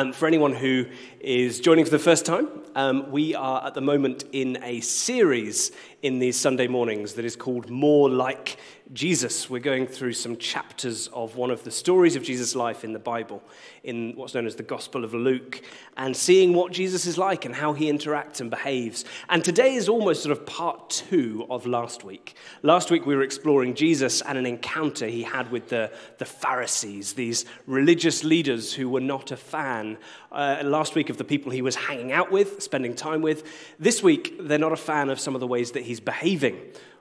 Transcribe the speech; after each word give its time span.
Um, 0.00 0.14
for 0.14 0.26
anyone 0.26 0.54
who 0.54 0.86
is 1.20 1.60
joining 1.60 1.84
for 1.84 1.90
the 1.90 1.98
first 1.98 2.24
time, 2.24 2.48
um, 2.74 3.10
we 3.10 3.34
are 3.34 3.66
at 3.66 3.74
the 3.74 3.82
moment 3.82 4.24
in 4.32 4.56
a 4.62 4.80
series 4.80 5.72
in 6.00 6.18
these 6.20 6.38
Sunday 6.38 6.68
mornings 6.68 7.12
that 7.14 7.26
is 7.26 7.36
called 7.36 7.68
More 7.68 8.08
Like 8.08 8.56
Jesus. 8.92 9.48
We're 9.48 9.60
going 9.60 9.86
through 9.86 10.14
some 10.14 10.36
chapters 10.36 11.06
of 11.08 11.36
one 11.36 11.52
of 11.52 11.62
the 11.62 11.70
stories 11.70 12.16
of 12.16 12.24
Jesus' 12.24 12.56
life 12.56 12.82
in 12.82 12.92
the 12.92 12.98
Bible, 12.98 13.40
in 13.84 14.14
what's 14.16 14.34
known 14.34 14.46
as 14.46 14.56
the 14.56 14.64
Gospel 14.64 15.04
of 15.04 15.14
Luke, 15.14 15.62
and 15.96 16.16
seeing 16.16 16.54
what 16.54 16.72
Jesus 16.72 17.06
is 17.06 17.16
like 17.16 17.44
and 17.44 17.54
how 17.54 17.72
he 17.72 17.90
interacts 17.90 18.40
and 18.40 18.50
behaves. 18.50 19.04
And 19.28 19.44
today 19.44 19.74
is 19.74 19.88
almost 19.88 20.24
sort 20.24 20.36
of 20.36 20.44
part 20.44 20.90
two 20.90 21.46
of 21.48 21.66
last 21.66 22.02
week. 22.02 22.34
Last 22.62 22.90
week 22.90 23.06
we 23.06 23.14
were 23.14 23.22
exploring 23.22 23.74
Jesus 23.74 24.22
and 24.22 24.36
an 24.36 24.44
encounter 24.44 25.06
he 25.06 25.22
had 25.22 25.52
with 25.52 25.68
the, 25.68 25.92
the 26.18 26.24
Pharisees, 26.24 27.12
these 27.12 27.44
religious 27.68 28.24
leaders 28.24 28.72
who 28.72 28.88
were 28.88 29.00
not 29.00 29.30
a 29.30 29.36
fan 29.36 29.98
uh, 30.32 30.62
last 30.64 30.96
week 30.96 31.10
of 31.10 31.16
the 31.16 31.24
people 31.24 31.52
he 31.52 31.62
was 31.62 31.76
hanging 31.76 32.10
out 32.10 32.32
with, 32.32 32.60
spending 32.60 32.96
time 32.96 33.22
with. 33.22 33.46
This 33.78 34.02
week, 34.02 34.36
they're 34.40 34.58
not 34.58 34.72
a 34.72 34.76
fan 34.76 35.10
of 35.10 35.20
some 35.20 35.36
of 35.36 35.40
the 35.40 35.46
ways 35.46 35.72
that 35.72 35.84
he's 35.84 36.00
behaving 36.00 36.58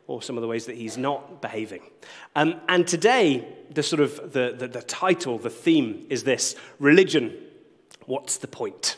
or 0.09 0.23
some 0.23 0.37
of 0.37 0.41
the 0.41 0.47
ways 0.47 0.65
that 0.65 0.75
he's 0.75 0.97
not 0.97 1.39
behaving. 1.39 1.83
Um, 2.35 2.59
and 2.67 2.87
today, 2.87 3.47
the 3.69 3.83
sort 3.83 3.99
of 4.01 4.33
the, 4.33 4.55
the, 4.57 4.67
the 4.67 4.81
title, 4.81 5.37
the 5.37 5.51
theme 5.51 6.07
is 6.09 6.23
this 6.23 6.55
religion. 6.79 7.37
What's 8.07 8.37
the 8.37 8.47
point? 8.47 8.97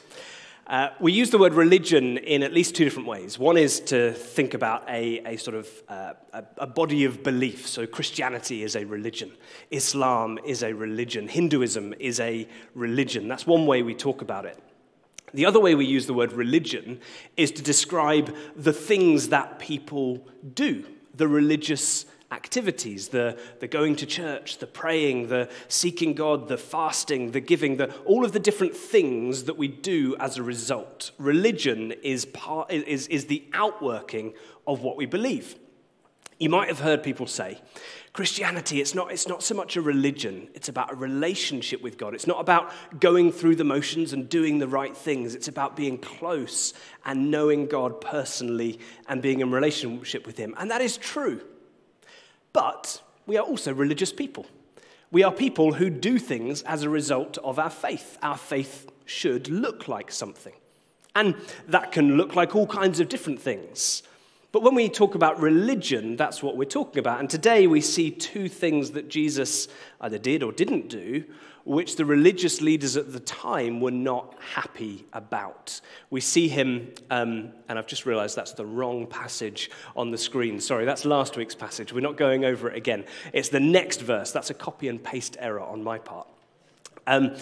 Uh, 0.67 0.87
we 1.01 1.11
use 1.11 1.29
the 1.29 1.37
word 1.37 1.53
religion 1.53 2.17
in 2.17 2.43
at 2.43 2.53
least 2.53 2.75
two 2.75 2.85
different 2.85 3.09
ways. 3.09 3.37
One 3.37 3.57
is 3.57 3.81
to 3.81 4.13
think 4.13 4.53
about 4.53 4.89
a, 4.89 5.19
a 5.33 5.37
sort 5.37 5.57
of 5.57 5.67
uh, 5.89 6.13
a, 6.31 6.45
a, 6.59 6.67
body 6.67 7.03
of 7.03 7.23
belief. 7.23 7.67
So 7.67 7.85
Christianity 7.85 8.63
is 8.63 8.77
a 8.77 8.85
religion, 8.85 9.33
Islam 9.69 10.39
is 10.45 10.63
a 10.63 10.73
religion, 10.73 11.27
Hinduism 11.27 11.93
is 11.99 12.21
a 12.21 12.47
religion. 12.73 13.27
That's 13.27 13.45
one 13.45 13.65
way 13.65 13.83
we 13.83 13.95
talk 13.95 14.21
about 14.21 14.45
it. 14.45 14.57
The 15.33 15.45
other 15.45 15.59
way 15.59 15.75
we 15.75 15.85
use 15.85 16.07
the 16.07 16.13
word 16.13 16.31
religion 16.31 17.01
is 17.35 17.51
to 17.51 17.61
describe 17.61 18.33
the 18.55 18.73
things 18.73 19.27
that 19.29 19.59
people 19.59 20.25
do, 20.53 20.85
the 21.15 21.27
religious 21.27 22.05
activities 22.31 23.09
the, 23.09 23.37
the 23.59 23.67
going 23.67 23.95
to 23.97 24.05
church, 24.05 24.57
the 24.59 24.67
praying, 24.67 25.27
the 25.27 25.49
seeking 25.67 26.13
God, 26.13 26.47
the 26.47 26.57
fasting, 26.57 27.31
the 27.31 27.41
giving, 27.41 27.77
the, 27.77 27.93
all 28.05 28.23
of 28.23 28.31
the 28.31 28.39
different 28.39 28.75
things 28.75 29.43
that 29.43 29.57
we 29.57 29.67
do 29.67 30.15
as 30.19 30.37
a 30.37 30.43
result. 30.43 31.11
Religion 31.17 31.91
is, 32.03 32.25
part, 32.25 32.71
is, 32.71 33.07
is 33.07 33.25
the 33.25 33.43
outworking 33.53 34.33
of 34.65 34.81
what 34.81 34.95
we 34.95 35.05
believe. 35.05 35.55
You 36.41 36.49
might 36.49 36.69
have 36.69 36.79
heard 36.79 37.03
people 37.03 37.27
say, 37.27 37.61
Christianity, 38.13 38.81
it's 38.81 38.95
not, 38.95 39.11
it's 39.11 39.27
not 39.27 39.43
so 39.43 39.53
much 39.53 39.77
a 39.77 39.81
religion, 39.81 40.47
it's 40.55 40.69
about 40.69 40.91
a 40.91 40.95
relationship 40.95 41.83
with 41.83 41.99
God. 41.99 42.15
It's 42.15 42.25
not 42.25 42.41
about 42.41 42.73
going 42.99 43.31
through 43.31 43.57
the 43.57 43.63
motions 43.63 44.11
and 44.11 44.27
doing 44.27 44.57
the 44.57 44.67
right 44.67 44.97
things. 44.97 45.35
It's 45.35 45.47
about 45.47 45.75
being 45.75 45.99
close 45.99 46.73
and 47.05 47.29
knowing 47.29 47.67
God 47.67 48.01
personally 48.01 48.79
and 49.07 49.21
being 49.21 49.41
in 49.41 49.51
relationship 49.51 50.25
with 50.25 50.35
Him. 50.35 50.55
And 50.57 50.71
that 50.71 50.81
is 50.81 50.97
true. 50.97 51.41
But 52.53 53.03
we 53.27 53.37
are 53.37 53.45
also 53.45 53.71
religious 53.71 54.11
people. 54.11 54.47
We 55.11 55.21
are 55.21 55.31
people 55.31 55.73
who 55.73 55.91
do 55.91 56.17
things 56.17 56.63
as 56.63 56.81
a 56.81 56.89
result 56.89 57.37
of 57.43 57.59
our 57.59 57.69
faith. 57.69 58.17
Our 58.23 58.37
faith 58.37 58.89
should 59.05 59.47
look 59.47 59.87
like 59.87 60.11
something. 60.11 60.53
And 61.13 61.35
that 61.67 61.91
can 61.91 62.17
look 62.17 62.35
like 62.35 62.55
all 62.55 62.65
kinds 62.65 62.99
of 62.99 63.09
different 63.09 63.39
things. 63.39 64.01
But 64.51 64.63
when 64.63 64.75
we 64.75 64.89
talk 64.89 65.15
about 65.15 65.39
religion, 65.39 66.17
that's 66.17 66.43
what 66.43 66.57
we're 66.57 66.65
talking 66.65 66.99
about. 66.99 67.19
And 67.19 67.29
today 67.29 67.67
we 67.67 67.81
see 67.81 68.11
two 68.11 68.49
things 68.49 68.91
that 68.91 69.09
Jesus 69.09 69.67
either 70.01 70.17
did 70.17 70.43
or 70.43 70.51
didn't 70.51 70.89
do 70.89 71.23
which 71.63 71.95
the 71.95 72.05
religious 72.05 72.61
leaders 72.61 72.97
at 72.97 73.13
the 73.13 73.19
time 73.19 73.81
were 73.81 73.91
not 73.91 74.35
happy 74.39 75.05
about. 75.13 75.79
We 76.09 76.21
see 76.21 76.47
him, 76.47 76.91
um, 77.09 77.51
and 77.69 77.77
I've 77.77 77.87
just 77.87 78.05
realized 78.05 78.35
that's 78.35 78.53
the 78.53 78.65
wrong 78.65 79.05
passage 79.05 79.69
on 79.95 80.11
the 80.11 80.17
screen. 80.17 80.59
Sorry, 80.59 80.85
that's 80.85 81.05
last 81.05 81.37
week's 81.37 81.55
passage. 81.55 81.93
We're 81.93 82.01
not 82.01 82.17
going 82.17 82.45
over 82.45 82.69
it 82.69 82.75
again. 82.75 83.05
It's 83.33 83.49
the 83.49 83.59
next 83.59 84.01
verse. 84.01 84.31
That's 84.31 84.49
a 84.49 84.55
copy 84.55 84.87
and 84.87 85.03
paste 85.03 85.37
error 85.39 85.61
on 85.61 85.83
my 85.83 85.99
part. 85.99 86.27
Um, 87.07 87.35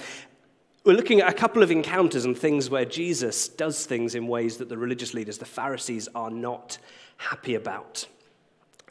we're 0.86 0.96
looking 0.96 1.20
at 1.20 1.30
a 1.30 1.34
couple 1.34 1.62
of 1.62 1.72
encounters 1.72 2.26
and 2.26 2.38
things 2.38 2.70
where 2.70 2.86
Jesus 2.86 3.50
does 3.50 3.86
things 3.86 4.16
in 4.16 4.28
ways 4.28 4.58
that 4.58 4.70
the 4.70 4.78
religious 4.78 5.14
leaders, 5.14 5.38
the 5.38 5.46
Pharisees, 5.46 6.08
are 6.16 6.32
not 6.32 6.78
happy 7.18 7.56
about. 7.56 8.08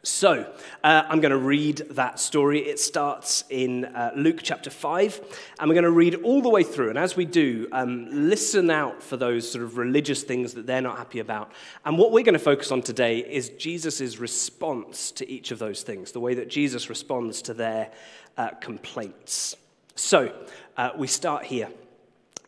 So, 0.03 0.53
uh, 0.85 1.03
I'm 1.09 1.21
going 1.21 1.33
to 1.33 1.39
read 1.39 1.79
that 1.91 2.21
story. 2.21 2.61
It 2.61 2.79
starts 2.79 3.43
in 3.51 3.87
uh, 3.87 4.13
Luke 4.15 4.41
chapter 4.43 4.71
5, 4.71 5.21
and 5.59 5.69
we're 5.69 5.75
going 5.75 5.85
to 5.85 5.91
read 5.91 6.17
all 6.17 6.41
the 6.41 6.49
way 6.49 6.63
through. 6.63 6.91
And 6.91 6.99
as 6.99 7.17
we 7.17 7.25
do, 7.25 7.69
um, 7.73 8.07
listen 8.11 8.71
out 8.71 9.03
for 9.03 9.17
those 9.17 9.51
sort 9.51 9.65
of 9.65 9.77
religious 9.77 10.23
things 10.23 10.55
that 10.55 10.67
they're 10.67 10.83
not 10.83 10.99
happy 10.99 11.19
about. 11.19 11.51
And 11.85 11.99
what 11.99 12.13
we're 12.13 12.25
going 12.25 12.35
to 12.35 12.39
focus 12.39 12.71
on 12.71 12.81
today 12.81 13.19
is 13.19 13.49
Jesus' 13.51 14.19
response 14.19 15.11
to 15.13 15.29
each 15.29 15.51
of 15.51 15.59
those 15.59 15.83
things, 15.83 16.13
the 16.13 16.21
way 16.21 16.35
that 16.35 16.49
Jesus 16.49 16.89
responds 16.89 17.43
to 17.43 17.55
their 17.55 17.91
uh, 18.37 18.51
complaints. 18.61 19.57
So, 19.99 20.33
uh, 20.79 20.93
we 20.97 21.07
start 21.07 21.45
here. 21.45 21.69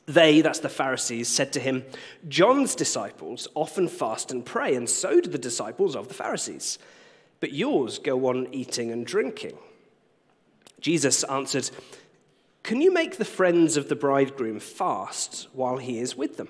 They, 0.06 0.40
that's 0.40 0.60
the 0.60 0.70
Pharisees, 0.70 1.28
said 1.28 1.52
to 1.52 1.60
him, 1.60 1.84
John's 2.26 2.74
disciples 2.74 3.46
often 3.54 3.86
fast 3.86 4.32
and 4.32 4.46
pray, 4.46 4.74
and 4.74 4.88
so 4.88 5.20
do 5.20 5.28
the 5.28 5.38
disciples 5.38 5.94
of 5.94 6.08
the 6.08 6.14
Pharisees 6.14 6.78
but 7.40 7.52
yours 7.52 7.98
go 7.98 8.26
on 8.26 8.52
eating 8.52 8.92
and 8.92 9.04
drinking. 9.04 9.56
Jesus 10.80 11.24
answered, 11.24 11.70
Can 12.62 12.80
you 12.80 12.92
make 12.92 13.16
the 13.16 13.24
friends 13.24 13.76
of 13.76 13.88
the 13.88 13.96
bridegroom 13.96 14.60
fast 14.60 15.48
while 15.52 15.78
he 15.78 15.98
is 15.98 16.16
with 16.16 16.36
them? 16.36 16.48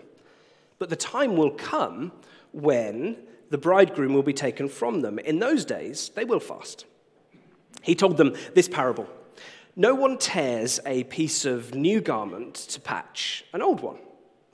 But 0.78 0.90
the 0.90 0.96
time 0.96 1.36
will 1.36 1.52
come 1.52 2.12
when 2.52 3.16
the 3.50 3.58
bridegroom 3.58 4.14
will 4.14 4.22
be 4.22 4.32
taken 4.32 4.68
from 4.68 5.00
them. 5.00 5.18
In 5.20 5.38
those 5.38 5.64
days, 5.64 6.10
they 6.14 6.24
will 6.24 6.40
fast. 6.40 6.84
He 7.82 7.94
told 7.94 8.16
them 8.16 8.34
this 8.54 8.68
parable 8.68 9.08
No 9.76 9.94
one 9.94 10.18
tears 10.18 10.80
a 10.84 11.04
piece 11.04 11.44
of 11.44 11.74
new 11.74 12.00
garment 12.00 12.54
to 12.54 12.80
patch 12.80 13.44
an 13.52 13.62
old 13.62 13.80
one. 13.80 13.98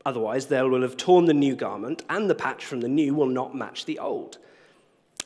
Otherwise, 0.04 0.47
they 0.47 0.62
will 0.62 0.82
have 0.82 0.97
torn 0.97 1.25
the 1.25 1.34
new 1.34 1.56
garment, 1.56 2.04
and 2.09 2.31
the 2.31 2.34
patch 2.34 2.65
from 2.65 2.81
the 2.81 2.88
new 2.88 3.15
will 3.15 3.26
not 3.26 3.55
match 3.55 3.87
the 3.87 3.99
old. 3.99 4.38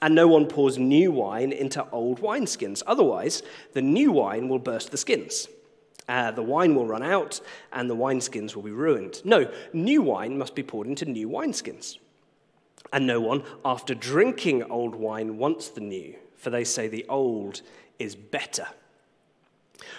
And 0.01 0.15
no 0.15 0.27
one 0.27 0.47
pours 0.47 0.79
new 0.79 1.13
wine 1.13 1.53
into 1.53 1.87
old 1.91 2.23
wineskins. 2.23 2.83
Otherwise, 2.87 3.43
the 3.75 3.83
new 3.83 4.13
wine 4.13 4.49
will 4.49 4.59
burst 4.59 4.91
the 4.91 4.97
skins. 4.97 5.49
Uh, 6.09 6.31
the 6.31 6.43
wine 6.43 6.75
will 6.75 6.87
run 6.87 7.03
out, 7.03 7.41
and 7.73 7.91
the 7.91 7.97
wineskins 7.97 8.55
will 8.55 8.63
be 8.63 8.71
ruined. 8.71 9.21
No, 9.25 9.53
new 9.73 10.03
wine 10.03 10.39
must 10.39 10.55
be 10.55 10.63
poured 10.63 10.87
into 10.87 11.05
new 11.05 11.29
wineskins. 11.29 11.99
And 12.93 13.07
no 13.07 13.21
one, 13.21 13.43
after 13.65 13.95
drinking 13.95 14.63
old 14.65 14.95
wine, 14.95 15.37
wants 15.37 15.69
the 15.69 15.83
new, 15.83 16.15
for 16.37 16.49
they 16.49 16.65
say 16.65 16.89
the 16.89 17.07
old 17.09 17.61
is 17.99 18.17
better. 18.17 18.67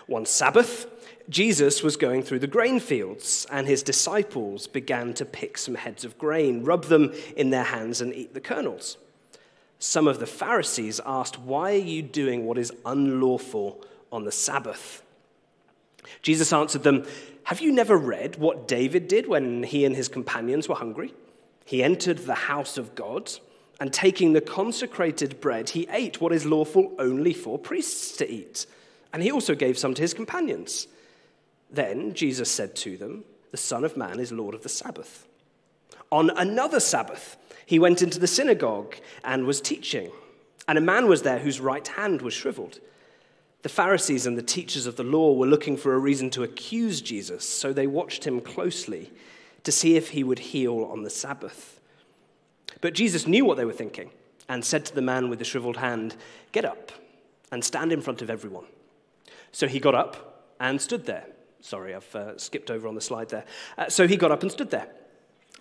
One 0.07 0.25
Sabbath, 0.25 0.87
Jesus 1.29 1.83
was 1.83 1.97
going 1.97 2.23
through 2.23 2.39
the 2.39 2.47
grain 2.47 2.79
fields, 2.79 3.47
and 3.51 3.67
his 3.67 3.83
disciples 3.83 4.67
began 4.67 5.13
to 5.15 5.25
pick 5.25 5.57
some 5.57 5.75
heads 5.75 6.03
of 6.03 6.17
grain, 6.17 6.63
rub 6.63 6.85
them 6.85 7.13
in 7.35 7.49
their 7.49 7.63
hands, 7.63 8.01
and 8.01 8.13
eat 8.13 8.33
the 8.33 8.41
kernels 8.41 8.97
some 9.81 10.07
of 10.07 10.19
the 10.19 10.27
Pharisees 10.27 11.01
asked, 11.05 11.39
Why 11.39 11.73
are 11.73 11.75
you 11.75 12.03
doing 12.03 12.45
what 12.45 12.59
is 12.59 12.71
unlawful 12.85 13.83
on 14.11 14.25
the 14.25 14.31
Sabbath? 14.31 15.01
Jesus 16.21 16.53
answered 16.53 16.83
them, 16.83 17.03
Have 17.43 17.61
you 17.61 17.71
never 17.71 17.97
read 17.97 18.35
what 18.35 18.67
David 18.67 19.07
did 19.07 19.27
when 19.27 19.63
he 19.63 19.83
and 19.83 19.95
his 19.95 20.07
companions 20.07 20.69
were 20.69 20.75
hungry? 20.75 21.15
He 21.65 21.81
entered 21.81 22.19
the 22.19 22.35
house 22.35 22.77
of 22.77 22.93
God, 22.93 23.31
and 23.79 23.91
taking 23.91 24.33
the 24.33 24.41
consecrated 24.41 25.41
bread, 25.41 25.71
he 25.71 25.87
ate 25.89 26.21
what 26.21 26.31
is 26.31 26.45
lawful 26.45 26.93
only 26.99 27.33
for 27.33 27.57
priests 27.57 28.15
to 28.17 28.31
eat. 28.31 28.67
And 29.13 29.21
he 29.21 29.31
also 29.31 29.55
gave 29.55 29.77
some 29.77 29.93
to 29.93 30.01
his 30.01 30.13
companions. 30.13 30.87
Then 31.69 32.13
Jesus 32.13 32.49
said 32.49 32.75
to 32.77 32.97
them, 32.97 33.23
The 33.51 33.57
Son 33.57 33.83
of 33.83 33.97
Man 33.97 34.19
is 34.19 34.31
Lord 34.31 34.55
of 34.55 34.63
the 34.63 34.69
Sabbath. 34.69 35.27
On 36.11 36.29
another 36.31 36.79
Sabbath, 36.79 37.37
he 37.65 37.79
went 37.79 38.01
into 38.01 38.19
the 38.19 38.27
synagogue 38.27 38.95
and 39.23 39.45
was 39.45 39.61
teaching. 39.61 40.11
And 40.67 40.77
a 40.77 40.81
man 40.81 41.07
was 41.07 41.21
there 41.21 41.39
whose 41.39 41.59
right 41.59 41.87
hand 41.87 42.21
was 42.21 42.33
shriveled. 42.33 42.79
The 43.63 43.69
Pharisees 43.69 44.25
and 44.25 44.37
the 44.37 44.43
teachers 44.43 44.85
of 44.85 44.95
the 44.95 45.03
law 45.03 45.33
were 45.33 45.47
looking 45.47 45.77
for 45.77 45.93
a 45.93 45.99
reason 45.99 46.29
to 46.31 46.43
accuse 46.43 46.99
Jesus, 46.99 47.47
so 47.47 47.71
they 47.71 47.87
watched 47.87 48.25
him 48.25 48.41
closely 48.41 49.11
to 49.63 49.71
see 49.71 49.95
if 49.95 50.09
he 50.09 50.23
would 50.23 50.39
heal 50.39 50.83
on 50.91 51.03
the 51.03 51.09
Sabbath. 51.09 51.79
But 52.81 52.93
Jesus 52.93 53.27
knew 53.27 53.45
what 53.45 53.57
they 53.57 53.65
were 53.65 53.71
thinking 53.71 54.09
and 54.49 54.65
said 54.65 54.85
to 54.85 54.95
the 54.95 55.01
man 55.01 55.29
with 55.29 55.39
the 55.39 55.45
shriveled 55.45 55.77
hand, 55.77 56.15
Get 56.51 56.65
up 56.65 56.91
and 57.51 57.63
stand 57.63 57.93
in 57.93 58.01
front 58.01 58.21
of 58.21 58.29
everyone. 58.29 58.65
So 59.51 59.67
he 59.67 59.79
got 59.79 59.95
up 59.95 60.53
and 60.59 60.81
stood 60.81 61.05
there. 61.05 61.25
Sorry, 61.59 61.93
I've 61.93 62.15
uh, 62.15 62.37
skipped 62.37 62.71
over 62.71 62.87
on 62.87 62.95
the 62.95 63.01
slide 63.01 63.29
there. 63.29 63.45
Uh, 63.77 63.89
so 63.89 64.07
he 64.07 64.17
got 64.17 64.31
up 64.31 64.41
and 64.41 64.51
stood 64.51 64.71
there. 64.71 64.87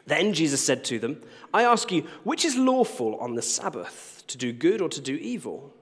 Then 0.06 0.32
Jesus 0.32 0.64
said 0.64 0.84
to 0.84 0.98
them, 0.98 1.20
I 1.52 1.62
ask 1.62 1.92
you, 1.92 2.06
which 2.24 2.44
is 2.44 2.56
lawful 2.56 3.16
on 3.16 3.34
the 3.34 3.42
Sabbath, 3.42 4.24
to 4.28 4.38
do 4.38 4.52
good 4.52 4.80
or 4.80 4.88
to 4.88 5.00
do 5.00 5.14
evil, 5.14 5.74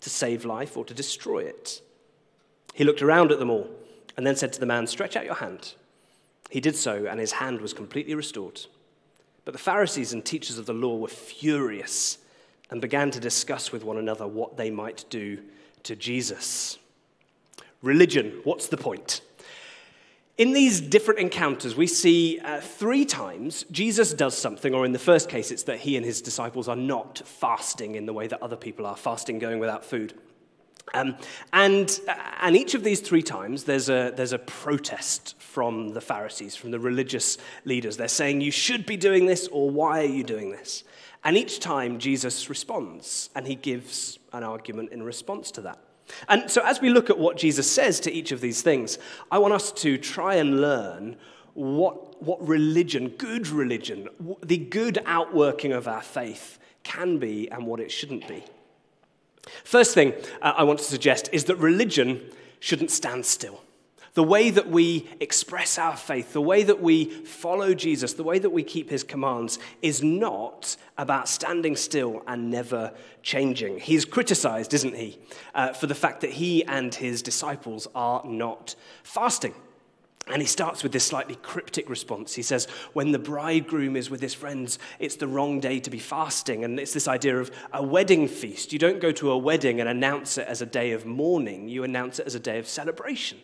to 0.00 0.10
save 0.10 0.44
life 0.44 0.76
or 0.76 0.84
to 0.84 0.94
destroy 0.94 1.40
it? 1.40 1.80
He 2.74 2.84
looked 2.84 3.02
around 3.02 3.32
at 3.32 3.38
them 3.38 3.50
all 3.50 3.68
and 4.16 4.26
then 4.26 4.36
said 4.36 4.52
to 4.52 4.60
the 4.60 4.66
man, 4.66 4.86
Stretch 4.86 5.16
out 5.16 5.24
your 5.24 5.34
hand. 5.34 5.74
He 6.50 6.60
did 6.60 6.76
so, 6.76 7.06
and 7.06 7.18
his 7.18 7.32
hand 7.32 7.60
was 7.60 7.72
completely 7.72 8.14
restored. 8.14 8.60
But 9.44 9.52
the 9.52 9.58
Pharisees 9.58 10.12
and 10.12 10.24
teachers 10.24 10.58
of 10.58 10.66
the 10.66 10.72
law 10.72 10.96
were 10.96 11.08
furious 11.08 12.18
and 12.70 12.80
began 12.80 13.10
to 13.10 13.20
discuss 13.20 13.72
with 13.72 13.84
one 13.84 13.98
another 13.98 14.26
what 14.26 14.56
they 14.56 14.70
might 14.70 15.04
do 15.10 15.38
to 15.82 15.96
Jesus. 15.96 16.78
Religion, 17.84 18.40
what's 18.44 18.68
the 18.68 18.78
point? 18.78 19.20
In 20.38 20.52
these 20.52 20.80
different 20.80 21.20
encounters, 21.20 21.76
we 21.76 21.86
see 21.86 22.40
uh, 22.40 22.60
three 22.60 23.04
times 23.04 23.66
Jesus 23.70 24.14
does 24.14 24.36
something, 24.36 24.74
or 24.74 24.86
in 24.86 24.92
the 24.92 24.98
first 24.98 25.28
case, 25.28 25.50
it's 25.50 25.64
that 25.64 25.80
he 25.80 25.96
and 25.98 26.04
his 26.04 26.22
disciples 26.22 26.66
are 26.66 26.76
not 26.76 27.22
fasting 27.26 27.94
in 27.94 28.06
the 28.06 28.12
way 28.14 28.26
that 28.26 28.42
other 28.42 28.56
people 28.56 28.86
are, 28.86 28.96
fasting 28.96 29.38
going 29.38 29.58
without 29.58 29.84
food. 29.84 30.14
Um, 30.94 31.16
and, 31.52 32.00
uh, 32.08 32.14
and 32.40 32.56
each 32.56 32.74
of 32.74 32.84
these 32.84 33.00
three 33.00 33.22
times, 33.22 33.64
there's 33.64 33.90
a, 33.90 34.12
there's 34.16 34.32
a 34.32 34.38
protest 34.38 35.38
from 35.38 35.90
the 35.90 36.00
Pharisees, 36.00 36.56
from 36.56 36.70
the 36.70 36.80
religious 36.80 37.36
leaders. 37.66 37.98
They're 37.98 38.08
saying, 38.08 38.40
You 38.40 38.50
should 38.50 38.86
be 38.86 38.96
doing 38.96 39.26
this, 39.26 39.46
or 39.48 39.68
why 39.68 40.00
are 40.00 40.10
you 40.10 40.24
doing 40.24 40.50
this? 40.50 40.84
And 41.22 41.36
each 41.36 41.60
time, 41.60 41.98
Jesus 41.98 42.48
responds, 42.48 43.28
and 43.34 43.46
he 43.46 43.54
gives 43.54 44.18
an 44.32 44.42
argument 44.42 44.90
in 44.90 45.02
response 45.02 45.50
to 45.52 45.60
that. 45.62 45.78
And 46.28 46.50
so, 46.50 46.62
as 46.62 46.80
we 46.80 46.90
look 46.90 47.10
at 47.10 47.18
what 47.18 47.36
Jesus 47.36 47.70
says 47.70 48.00
to 48.00 48.12
each 48.12 48.32
of 48.32 48.40
these 48.40 48.62
things, 48.62 48.98
I 49.30 49.38
want 49.38 49.54
us 49.54 49.72
to 49.72 49.98
try 49.98 50.34
and 50.34 50.60
learn 50.60 51.16
what, 51.54 52.22
what 52.22 52.46
religion, 52.46 53.08
good 53.10 53.48
religion, 53.48 54.08
the 54.42 54.58
good 54.58 54.98
outworking 55.06 55.72
of 55.72 55.88
our 55.88 56.02
faith 56.02 56.58
can 56.82 57.18
be 57.18 57.50
and 57.50 57.66
what 57.66 57.80
it 57.80 57.90
shouldn't 57.90 58.28
be. 58.28 58.44
First 59.64 59.94
thing 59.94 60.14
uh, 60.42 60.54
I 60.56 60.64
want 60.64 60.78
to 60.80 60.84
suggest 60.84 61.28
is 61.32 61.44
that 61.44 61.56
religion 61.56 62.20
shouldn't 62.60 62.90
stand 62.90 63.26
still. 63.26 63.62
The 64.14 64.22
way 64.22 64.50
that 64.50 64.70
we 64.70 65.08
express 65.18 65.76
our 65.76 65.96
faith, 65.96 66.32
the 66.32 66.40
way 66.40 66.62
that 66.62 66.80
we 66.80 67.06
follow 67.06 67.74
Jesus, 67.74 68.12
the 68.12 68.22
way 68.22 68.38
that 68.38 68.50
we 68.50 68.62
keep 68.62 68.88
his 68.88 69.02
commands 69.02 69.58
is 69.82 70.04
not 70.04 70.76
about 70.96 71.28
standing 71.28 71.74
still 71.74 72.22
and 72.28 72.48
never 72.48 72.92
changing. 73.22 73.80
He's 73.80 74.04
criticized, 74.04 74.72
isn't 74.72 74.94
he, 74.94 75.18
uh, 75.52 75.72
for 75.72 75.88
the 75.88 75.96
fact 75.96 76.20
that 76.20 76.30
he 76.30 76.64
and 76.64 76.94
his 76.94 77.22
disciples 77.22 77.88
are 77.92 78.22
not 78.24 78.76
fasting. 79.02 79.54
And 80.28 80.40
he 80.40 80.46
starts 80.46 80.84
with 80.84 80.92
this 80.92 81.04
slightly 81.04 81.34
cryptic 81.34 81.90
response. 81.90 82.34
He 82.34 82.42
says, 82.42 82.66
When 82.92 83.10
the 83.10 83.18
bridegroom 83.18 83.96
is 83.96 84.10
with 84.10 84.22
his 84.22 84.32
friends, 84.32 84.78
it's 84.98 85.16
the 85.16 85.26
wrong 85.26 85.58
day 85.58 85.80
to 85.80 85.90
be 85.90 85.98
fasting. 85.98 86.64
And 86.64 86.78
it's 86.78 86.94
this 86.94 87.08
idea 87.08 87.38
of 87.38 87.50
a 87.72 87.82
wedding 87.82 88.28
feast. 88.28 88.72
You 88.72 88.78
don't 88.78 89.00
go 89.00 89.12
to 89.12 89.32
a 89.32 89.36
wedding 89.36 89.80
and 89.80 89.88
announce 89.88 90.38
it 90.38 90.46
as 90.46 90.62
a 90.62 90.66
day 90.66 90.92
of 90.92 91.04
mourning, 91.04 91.68
you 91.68 91.82
announce 91.82 92.20
it 92.20 92.26
as 92.26 92.36
a 92.36 92.40
day 92.40 92.58
of 92.58 92.68
celebration. 92.68 93.38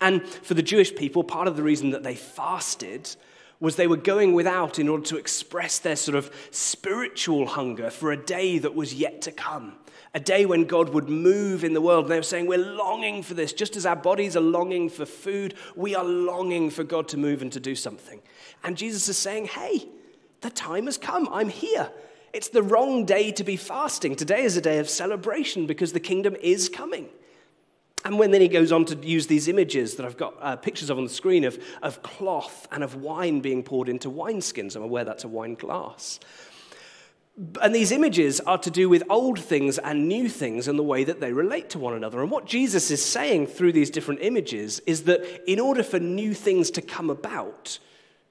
And 0.00 0.26
for 0.26 0.54
the 0.54 0.62
Jewish 0.62 0.94
people, 0.94 1.22
part 1.24 1.48
of 1.48 1.56
the 1.56 1.62
reason 1.62 1.90
that 1.90 2.02
they 2.02 2.14
fasted 2.14 3.14
was 3.60 3.76
they 3.76 3.86
were 3.86 3.96
going 3.96 4.32
without 4.32 4.78
in 4.78 4.88
order 4.88 5.04
to 5.04 5.18
express 5.18 5.78
their 5.78 5.96
sort 5.96 6.16
of 6.16 6.34
spiritual 6.50 7.46
hunger 7.46 7.90
for 7.90 8.10
a 8.10 8.16
day 8.16 8.58
that 8.58 8.74
was 8.74 8.94
yet 8.94 9.20
to 9.20 9.30
come, 9.30 9.74
a 10.14 10.20
day 10.20 10.46
when 10.46 10.64
God 10.64 10.88
would 10.94 11.10
move 11.10 11.62
in 11.62 11.74
the 11.74 11.80
world. 11.80 12.06
And 12.06 12.12
they 12.12 12.18
were 12.18 12.22
saying, 12.22 12.46
We're 12.46 12.58
longing 12.58 13.22
for 13.22 13.34
this. 13.34 13.52
Just 13.52 13.76
as 13.76 13.84
our 13.84 13.96
bodies 13.96 14.34
are 14.34 14.40
longing 14.40 14.88
for 14.88 15.04
food, 15.04 15.54
we 15.76 15.94
are 15.94 16.04
longing 16.04 16.70
for 16.70 16.84
God 16.84 17.06
to 17.08 17.18
move 17.18 17.42
and 17.42 17.52
to 17.52 17.60
do 17.60 17.74
something. 17.74 18.22
And 18.64 18.78
Jesus 18.78 19.08
is 19.08 19.18
saying, 19.18 19.46
Hey, 19.46 19.86
the 20.40 20.50
time 20.50 20.86
has 20.86 20.96
come. 20.96 21.28
I'm 21.30 21.50
here. 21.50 21.90
It's 22.32 22.48
the 22.48 22.62
wrong 22.62 23.04
day 23.04 23.30
to 23.32 23.44
be 23.44 23.56
fasting. 23.56 24.16
Today 24.16 24.44
is 24.44 24.56
a 24.56 24.60
day 24.62 24.78
of 24.78 24.88
celebration 24.88 25.66
because 25.66 25.92
the 25.92 26.00
kingdom 26.00 26.34
is 26.40 26.68
coming. 26.68 27.08
And 28.04 28.18
when 28.18 28.30
then 28.30 28.40
he 28.40 28.48
goes 28.48 28.72
on 28.72 28.86
to 28.86 28.96
use 28.96 29.26
these 29.26 29.46
images 29.46 29.96
that 29.96 30.06
I've 30.06 30.16
got 30.16 30.34
uh, 30.40 30.56
pictures 30.56 30.88
of 30.88 30.96
on 30.96 31.04
the 31.04 31.10
screen 31.10 31.44
of, 31.44 31.62
of 31.82 32.02
cloth 32.02 32.66
and 32.72 32.82
of 32.82 32.96
wine 32.96 33.40
being 33.40 33.62
poured 33.62 33.88
into 33.88 34.10
wineskins. 34.10 34.74
I'm 34.74 34.82
aware 34.82 35.04
that's 35.04 35.24
a 35.24 35.28
wine 35.28 35.54
glass. 35.54 36.18
And 37.60 37.74
these 37.74 37.92
images 37.92 38.40
are 38.40 38.58
to 38.58 38.70
do 38.70 38.88
with 38.88 39.02
old 39.08 39.38
things 39.38 39.78
and 39.78 40.08
new 40.08 40.28
things 40.28 40.66
and 40.66 40.78
the 40.78 40.82
way 40.82 41.04
that 41.04 41.20
they 41.20 41.32
relate 41.32 41.70
to 41.70 41.78
one 41.78 41.94
another. 41.94 42.22
And 42.22 42.30
what 42.30 42.46
Jesus 42.46 42.90
is 42.90 43.04
saying 43.04 43.48
through 43.48 43.72
these 43.72 43.90
different 43.90 44.20
images 44.22 44.80
is 44.80 45.04
that 45.04 45.50
in 45.50 45.60
order 45.60 45.82
for 45.82 45.98
new 45.98 46.34
things 46.34 46.70
to 46.72 46.82
come 46.82 47.10
about, 47.10 47.78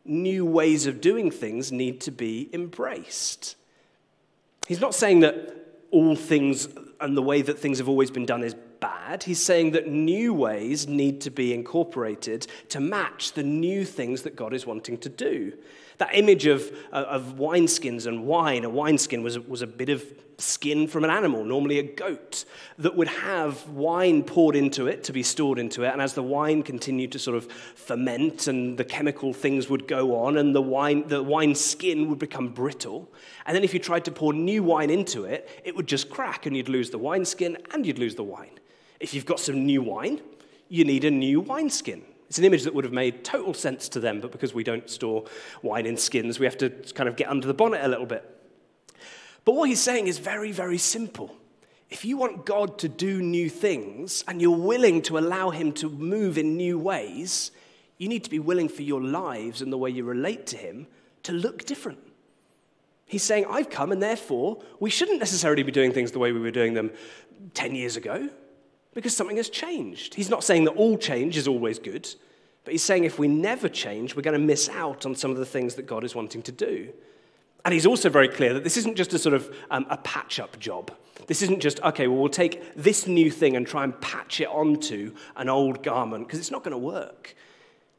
new 0.05 0.45
ways 0.45 0.87
of 0.87 1.01
doing 1.01 1.31
things 1.31 1.71
need 1.71 2.01
to 2.01 2.11
be 2.11 2.49
embraced. 2.53 3.55
He's 4.67 4.81
not 4.81 4.93
saying 4.93 5.21
that 5.21 5.55
all 5.91 6.15
things 6.15 6.67
and 6.99 7.15
the 7.17 7.21
way 7.21 7.41
that 7.41 7.57
things 7.57 7.77
have 7.79 7.89
always 7.89 8.11
been 8.11 8.25
done 8.25 8.43
is 8.43 8.55
bad. 8.79 9.23
He's 9.23 9.43
saying 9.43 9.71
that 9.71 9.87
new 9.87 10.33
ways 10.33 10.87
need 10.87 11.21
to 11.21 11.29
be 11.29 11.53
incorporated 11.53 12.47
to 12.69 12.79
match 12.79 13.33
the 13.33 13.43
new 13.43 13.85
things 13.85 14.23
that 14.23 14.35
God 14.35 14.53
is 14.53 14.65
wanting 14.65 14.97
to 14.99 15.09
do. 15.09 15.53
That 15.97 16.09
image 16.13 16.45
of, 16.45 16.71
uh, 16.93 17.05
of 17.09 17.35
wineskins 17.37 18.05
and 18.07 18.25
wine, 18.25 18.63
a 18.63 18.69
wineskin 18.69 19.21
was, 19.21 19.37
was 19.37 19.61
a 19.61 19.67
bit 19.67 19.89
of 19.89 20.03
skin 20.37 20.87
from 20.87 21.03
an 21.03 21.09
animal, 21.09 21.43
normally 21.43 21.79
a 21.79 21.83
goat, 21.83 22.45
that 22.77 22.95
would 22.95 23.09
have 23.09 23.67
wine 23.69 24.23
poured 24.23 24.55
into 24.55 24.87
it 24.87 25.03
to 25.03 25.13
be 25.13 25.21
stored 25.21 25.59
into 25.59 25.83
it. 25.83 25.91
And 25.91 26.01
as 26.01 26.13
the 26.13 26.23
wine 26.23 26.63
continued 26.63 27.11
to 27.11 27.19
sort 27.19 27.35
of 27.35 27.51
ferment 27.51 28.47
and 28.47 28.77
the 28.77 28.85
chemical 28.85 29.33
things 29.33 29.69
would 29.69 29.87
go 29.87 30.23
on, 30.23 30.37
and 30.37 30.55
the 30.55 30.61
wine, 30.61 31.07
the 31.07 31.21
wine 31.21 31.55
skin 31.55 32.09
would 32.09 32.19
become 32.19 32.49
brittle. 32.49 33.11
And 33.45 33.55
then 33.55 33.63
if 33.63 33.73
you 33.73 33.79
tried 33.79 34.05
to 34.05 34.11
pour 34.11 34.33
new 34.33 34.63
wine 34.63 34.89
into 34.89 35.25
it, 35.25 35.49
it 35.65 35.75
would 35.75 35.87
just 35.87 36.09
crack 36.09 36.45
and 36.45 36.55
you'd 36.55 36.69
lose 36.69 36.89
the 36.89 36.97
wineskin 36.97 37.57
and 37.71 37.85
you'd 37.85 37.99
lose 37.99 38.15
the 38.15 38.23
wine. 38.23 38.59
If 38.99 39.13
you've 39.13 39.25
got 39.25 39.39
some 39.39 39.65
new 39.65 39.81
wine, 39.81 40.21
you 40.67 40.83
need 40.83 41.05
a 41.05 41.11
new 41.11 41.41
wineskin. 41.41 42.03
It's 42.27 42.37
an 42.37 42.45
image 42.45 42.63
that 42.63 42.75
would 42.75 42.83
have 42.83 42.93
made 42.93 43.23
total 43.23 43.55
sense 43.55 43.89
to 43.89 43.99
them, 43.99 44.21
but 44.21 44.31
because 44.31 44.53
we 44.53 44.63
don't 44.63 44.87
store 44.89 45.25
wine 45.63 45.87
in 45.87 45.97
skins, 45.97 46.39
we 46.39 46.45
have 46.45 46.57
to 46.59 46.69
kind 46.93 47.09
of 47.09 47.15
get 47.15 47.27
under 47.27 47.47
the 47.47 47.55
bonnet 47.55 47.83
a 47.83 47.87
little 47.87 48.05
bit. 48.05 48.23
But 49.45 49.53
what 49.53 49.67
he's 49.67 49.79
saying 49.79 50.07
is 50.07 50.19
very, 50.19 50.51
very 50.51 50.77
simple. 50.77 51.35
If 51.89 52.05
you 52.05 52.17
want 52.17 52.45
God 52.45 52.77
to 52.79 52.87
do 52.87 53.19
new 53.21 53.49
things 53.49 54.23
and 54.27 54.39
you're 54.39 54.55
willing 54.55 55.01
to 55.03 55.17
allow 55.17 55.49
him 55.49 55.71
to 55.73 55.89
move 55.89 56.37
in 56.37 56.55
new 56.55 56.77
ways, 56.77 57.49
you 57.97 58.07
need 58.07 58.23
to 58.25 58.29
be 58.29 58.37
willing 58.37 58.69
for 58.69 58.83
your 58.83 59.01
lives 59.01 59.63
and 59.63 59.73
the 59.73 59.77
way 59.77 59.89
you 59.89 60.03
relate 60.03 60.45
to 60.47 60.57
him 60.57 60.85
to 61.23 61.31
look 61.31 61.65
different. 61.65 61.97
He's 63.07 63.23
saying, 63.23 63.45
I've 63.49 63.71
come, 63.71 63.91
and 63.91 64.03
therefore, 64.03 64.61
we 64.79 64.91
shouldn't 64.91 65.17
necessarily 65.17 65.63
be 65.63 65.71
doing 65.71 65.93
things 65.93 66.11
the 66.11 66.19
way 66.19 66.31
we 66.31 66.39
were 66.39 66.51
doing 66.51 66.75
them 66.75 66.91
10 67.55 67.73
years 67.73 67.95
ago 67.95 68.29
because 68.93 69.15
something 69.15 69.37
has 69.37 69.49
changed. 69.49 70.15
He's 70.15 70.29
not 70.29 70.43
saying 70.43 70.65
that 70.65 70.71
all 70.71 70.97
change 70.97 71.37
is 71.37 71.47
always 71.47 71.79
good, 71.79 72.07
but 72.63 72.71
he's 72.71 72.83
saying 72.83 73.03
if 73.03 73.19
we 73.19 73.27
never 73.27 73.69
change, 73.69 74.15
we're 74.15 74.21
going 74.21 74.39
to 74.39 74.45
miss 74.45 74.69
out 74.69 75.05
on 75.05 75.15
some 75.15 75.31
of 75.31 75.37
the 75.37 75.45
things 75.45 75.75
that 75.75 75.85
God 75.85 76.03
is 76.03 76.15
wanting 76.15 76.41
to 76.43 76.51
do. 76.51 76.89
And 77.65 77.73
he's 77.73 77.85
also 77.85 78.09
very 78.09 78.27
clear 78.27 78.53
that 78.53 78.63
this 78.63 78.77
isn't 78.77 78.95
just 78.95 79.13
a 79.13 79.19
sort 79.19 79.35
of 79.35 79.53
um, 79.69 79.85
a 79.89 79.97
patch 79.97 80.39
up 80.39 80.59
job. 80.59 80.91
This 81.27 81.41
isn't 81.41 81.59
just, 81.59 81.81
okay, 81.83 82.07
well, 82.07 82.17
we'll 82.17 82.29
take 82.29 82.73
this 82.75 83.05
new 83.05 83.29
thing 83.29 83.55
and 83.55 83.67
try 83.67 83.83
and 83.83 83.99
patch 84.01 84.39
it 84.41 84.47
onto 84.47 85.13
an 85.35 85.49
old 85.49 85.83
garment, 85.83 86.25
because 86.25 86.39
it's 86.39 86.51
not 86.51 86.63
going 86.63 86.71
to 86.71 86.77
work. 86.77 87.35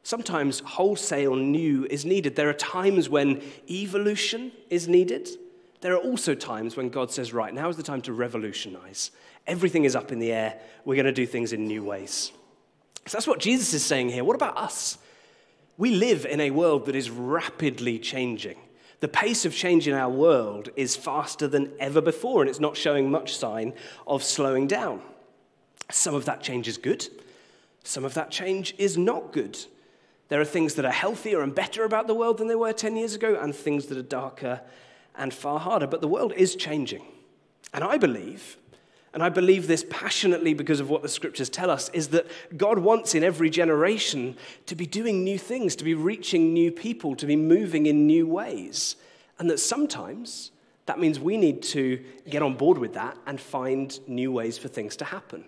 Sometimes 0.03 0.61
wholesale 0.61 1.35
new 1.35 1.85
is 1.85 2.05
needed. 2.05 2.35
There 2.35 2.49
are 2.49 2.53
times 2.53 3.07
when 3.07 3.41
evolution 3.69 4.51
is 4.69 4.87
needed. 4.87 5.29
There 5.81 5.93
are 5.93 5.99
also 5.99 6.35
times 6.35 6.77
when 6.77 6.89
God 6.89 7.11
says, 7.11 7.33
right, 7.33 7.53
now 7.53 7.69
is 7.69 7.77
the 7.77 7.83
time 7.83 8.01
to 8.03 8.13
revolutionize. 8.13 9.11
Everything 9.47 9.83
is 9.83 9.95
up 9.95 10.11
in 10.11 10.19
the 10.19 10.31
air. 10.31 10.59
We're 10.85 10.95
going 10.95 11.05
to 11.05 11.11
do 11.11 11.25
things 11.25 11.53
in 11.53 11.67
new 11.67 11.83
ways. 11.83 12.31
So 13.07 13.17
that's 13.17 13.27
what 13.27 13.39
Jesus 13.39 13.73
is 13.73 13.83
saying 13.83 14.09
here. 14.09 14.23
What 14.23 14.35
about 14.35 14.57
us? 14.57 14.99
We 15.77 15.95
live 15.95 16.25
in 16.27 16.39
a 16.39 16.51
world 16.51 16.85
that 16.85 16.95
is 16.95 17.09
rapidly 17.09 17.97
changing. 17.97 18.57
The 18.99 19.07
pace 19.07 19.45
of 19.45 19.55
change 19.55 19.87
in 19.87 19.95
our 19.95 20.11
world 20.11 20.69
is 20.75 20.95
faster 20.95 21.47
than 21.47 21.73
ever 21.79 22.01
before, 22.01 22.41
and 22.41 22.49
it's 22.49 22.59
not 22.59 22.77
showing 22.77 23.09
much 23.09 23.35
sign 23.35 23.73
of 24.05 24.23
slowing 24.23 24.67
down. 24.67 25.01
Some 25.89 26.13
of 26.13 26.25
that 26.25 26.43
change 26.43 26.67
is 26.67 26.77
good, 26.77 27.07
some 27.83 28.05
of 28.05 28.13
that 28.13 28.29
change 28.29 28.75
is 28.77 28.99
not 28.99 29.33
good. 29.33 29.57
There 30.29 30.39
are 30.39 30.45
things 30.45 30.75
that 30.75 30.85
are 30.85 30.91
healthier 30.91 31.41
and 31.41 31.53
better 31.53 31.83
about 31.83 32.05
the 32.05 32.13
world 32.13 32.37
than 32.37 32.47
they 32.47 32.55
were 32.55 32.71
10 32.71 32.95
years 32.95 33.15
ago, 33.15 33.35
and 33.41 33.55
things 33.55 33.87
that 33.87 33.97
are 33.97 34.03
darker 34.03 34.61
and 35.21 35.33
far 35.33 35.59
harder. 35.59 35.87
But 35.87 36.01
the 36.01 36.07
world 36.09 36.33
is 36.33 36.55
changing. 36.55 37.05
And 37.73 37.83
I 37.83 37.97
believe 37.97 38.57
and 39.13 39.21
I 39.21 39.29
believe 39.29 39.67
this 39.67 39.85
passionately 39.89 40.53
because 40.53 40.79
of 40.79 40.89
what 40.89 41.01
the 41.01 41.09
scriptures 41.09 41.49
tell 41.49 41.69
us, 41.69 41.89
is 41.89 42.09
that 42.09 42.27
God 42.55 42.79
wants 42.79 43.13
in 43.13 43.23
every 43.23 43.49
generation 43.49 44.37
to 44.67 44.75
be 44.75 44.85
doing 44.85 45.23
new 45.23 45.37
things, 45.37 45.75
to 45.77 45.83
be 45.83 45.93
reaching 45.93 46.53
new 46.53 46.71
people, 46.71 47.15
to 47.17 47.25
be 47.25 47.35
moving 47.35 47.87
in 47.87 48.07
new 48.07 48.25
ways. 48.25 48.95
And 49.37 49.49
that 49.49 49.59
sometimes 49.59 50.51
that 50.85 50.99
means 50.99 51.19
we 51.19 51.35
need 51.35 51.61
to 51.63 52.03
get 52.29 52.41
on 52.41 52.55
board 52.55 52.77
with 52.77 52.93
that 52.93 53.17
and 53.27 53.39
find 53.39 53.99
new 54.07 54.31
ways 54.31 54.57
for 54.57 54.69
things 54.69 54.95
to 54.97 55.05
happen. 55.05 55.43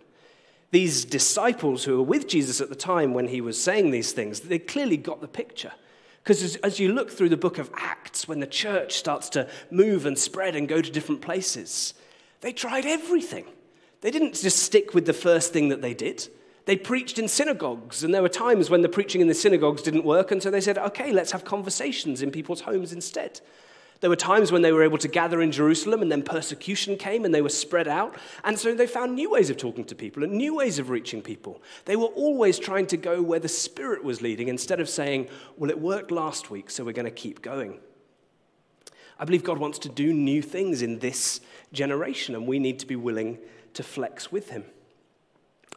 These 0.71 1.05
disciples 1.05 1.85
who 1.85 1.97
were 1.97 2.03
with 2.03 2.27
Jesus 2.27 2.59
at 2.59 2.69
the 2.69 2.75
time 2.75 3.13
when 3.13 3.27
he 3.27 3.39
was 3.39 3.61
saying 3.61 3.91
these 3.91 4.11
things, 4.11 4.41
they 4.41 4.59
clearly 4.59 4.97
got 4.97 5.21
the 5.21 5.27
picture. 5.27 5.71
Because 6.23 6.41
as, 6.41 6.55
as, 6.57 6.79
you 6.79 6.93
look 6.93 7.11
through 7.11 7.29
the 7.29 7.37
book 7.37 7.57
of 7.57 7.69
Acts, 7.75 8.27
when 8.29 8.39
the 8.39 8.47
church 8.47 8.93
starts 8.93 9.27
to 9.29 9.49
move 9.69 10.05
and 10.05 10.17
spread 10.17 10.55
and 10.55 10.69
go 10.69 10.81
to 10.81 10.89
different 10.89 11.21
places, 11.21 11.93
they 12.39 12.53
tried 12.53 12.85
everything. 12.85 13.45
They 13.99 14.09
didn't 14.09 14.35
just 14.35 14.59
stick 14.59 14.93
with 14.93 15.05
the 15.05 15.13
first 15.13 15.51
thing 15.51 15.67
that 15.69 15.81
they 15.81 15.93
did. 15.93 16.29
They 16.65 16.77
preached 16.77 17.19
in 17.19 17.27
synagogues, 17.27 18.05
and 18.05 18.13
there 18.13 18.21
were 18.21 18.29
times 18.29 18.69
when 18.69 18.81
the 18.81 18.89
preaching 18.89 19.19
in 19.19 19.27
the 19.27 19.33
synagogues 19.33 19.81
didn't 19.81 20.05
work, 20.05 20.31
and 20.31 20.41
so 20.41 20.49
they 20.49 20.61
said, 20.61 20.77
okay, 20.77 21.11
let's 21.11 21.31
have 21.31 21.43
conversations 21.43 22.21
in 22.21 22.31
people's 22.31 22.61
homes 22.61 22.93
instead. 22.93 23.41
There 24.03 24.09
were 24.09 24.17
times 24.17 24.51
when 24.51 24.63
they 24.63 24.73
were 24.73 24.83
able 24.83 24.97
to 24.97 25.07
gather 25.07 25.41
in 25.41 25.53
Jerusalem, 25.53 26.01
and 26.01 26.11
then 26.11 26.23
persecution 26.23 26.97
came 26.97 27.23
and 27.23 27.33
they 27.33 27.41
were 27.41 27.47
spread 27.47 27.87
out. 27.87 28.17
And 28.43 28.59
so 28.59 28.75
they 28.75 28.85
found 28.85 29.15
new 29.15 29.29
ways 29.29 29.49
of 29.49 29.55
talking 29.55 29.85
to 29.85 29.95
people 29.95 30.25
and 30.25 30.33
new 30.33 30.53
ways 30.53 30.77
of 30.77 30.89
reaching 30.89 31.21
people. 31.21 31.61
They 31.85 31.95
were 31.95 32.07
always 32.07 32.59
trying 32.59 32.87
to 32.87 32.97
go 32.97 33.21
where 33.21 33.39
the 33.39 33.47
Spirit 33.47 34.03
was 34.03 34.21
leading 34.21 34.49
instead 34.49 34.81
of 34.81 34.89
saying, 34.89 35.29
well, 35.55 35.69
it 35.69 35.79
worked 35.79 36.11
last 36.11 36.51
week, 36.51 36.69
so 36.69 36.83
we're 36.83 36.91
going 36.91 37.05
to 37.05 37.11
keep 37.11 37.41
going. 37.41 37.79
I 39.17 39.23
believe 39.23 39.45
God 39.45 39.57
wants 39.57 39.79
to 39.79 39.87
do 39.87 40.11
new 40.11 40.41
things 40.41 40.81
in 40.81 40.99
this 40.99 41.39
generation, 41.71 42.35
and 42.35 42.45
we 42.45 42.59
need 42.59 42.79
to 42.79 42.85
be 42.85 42.97
willing 42.97 43.37
to 43.73 43.83
flex 43.83 44.33
with 44.33 44.49
Him 44.49 44.65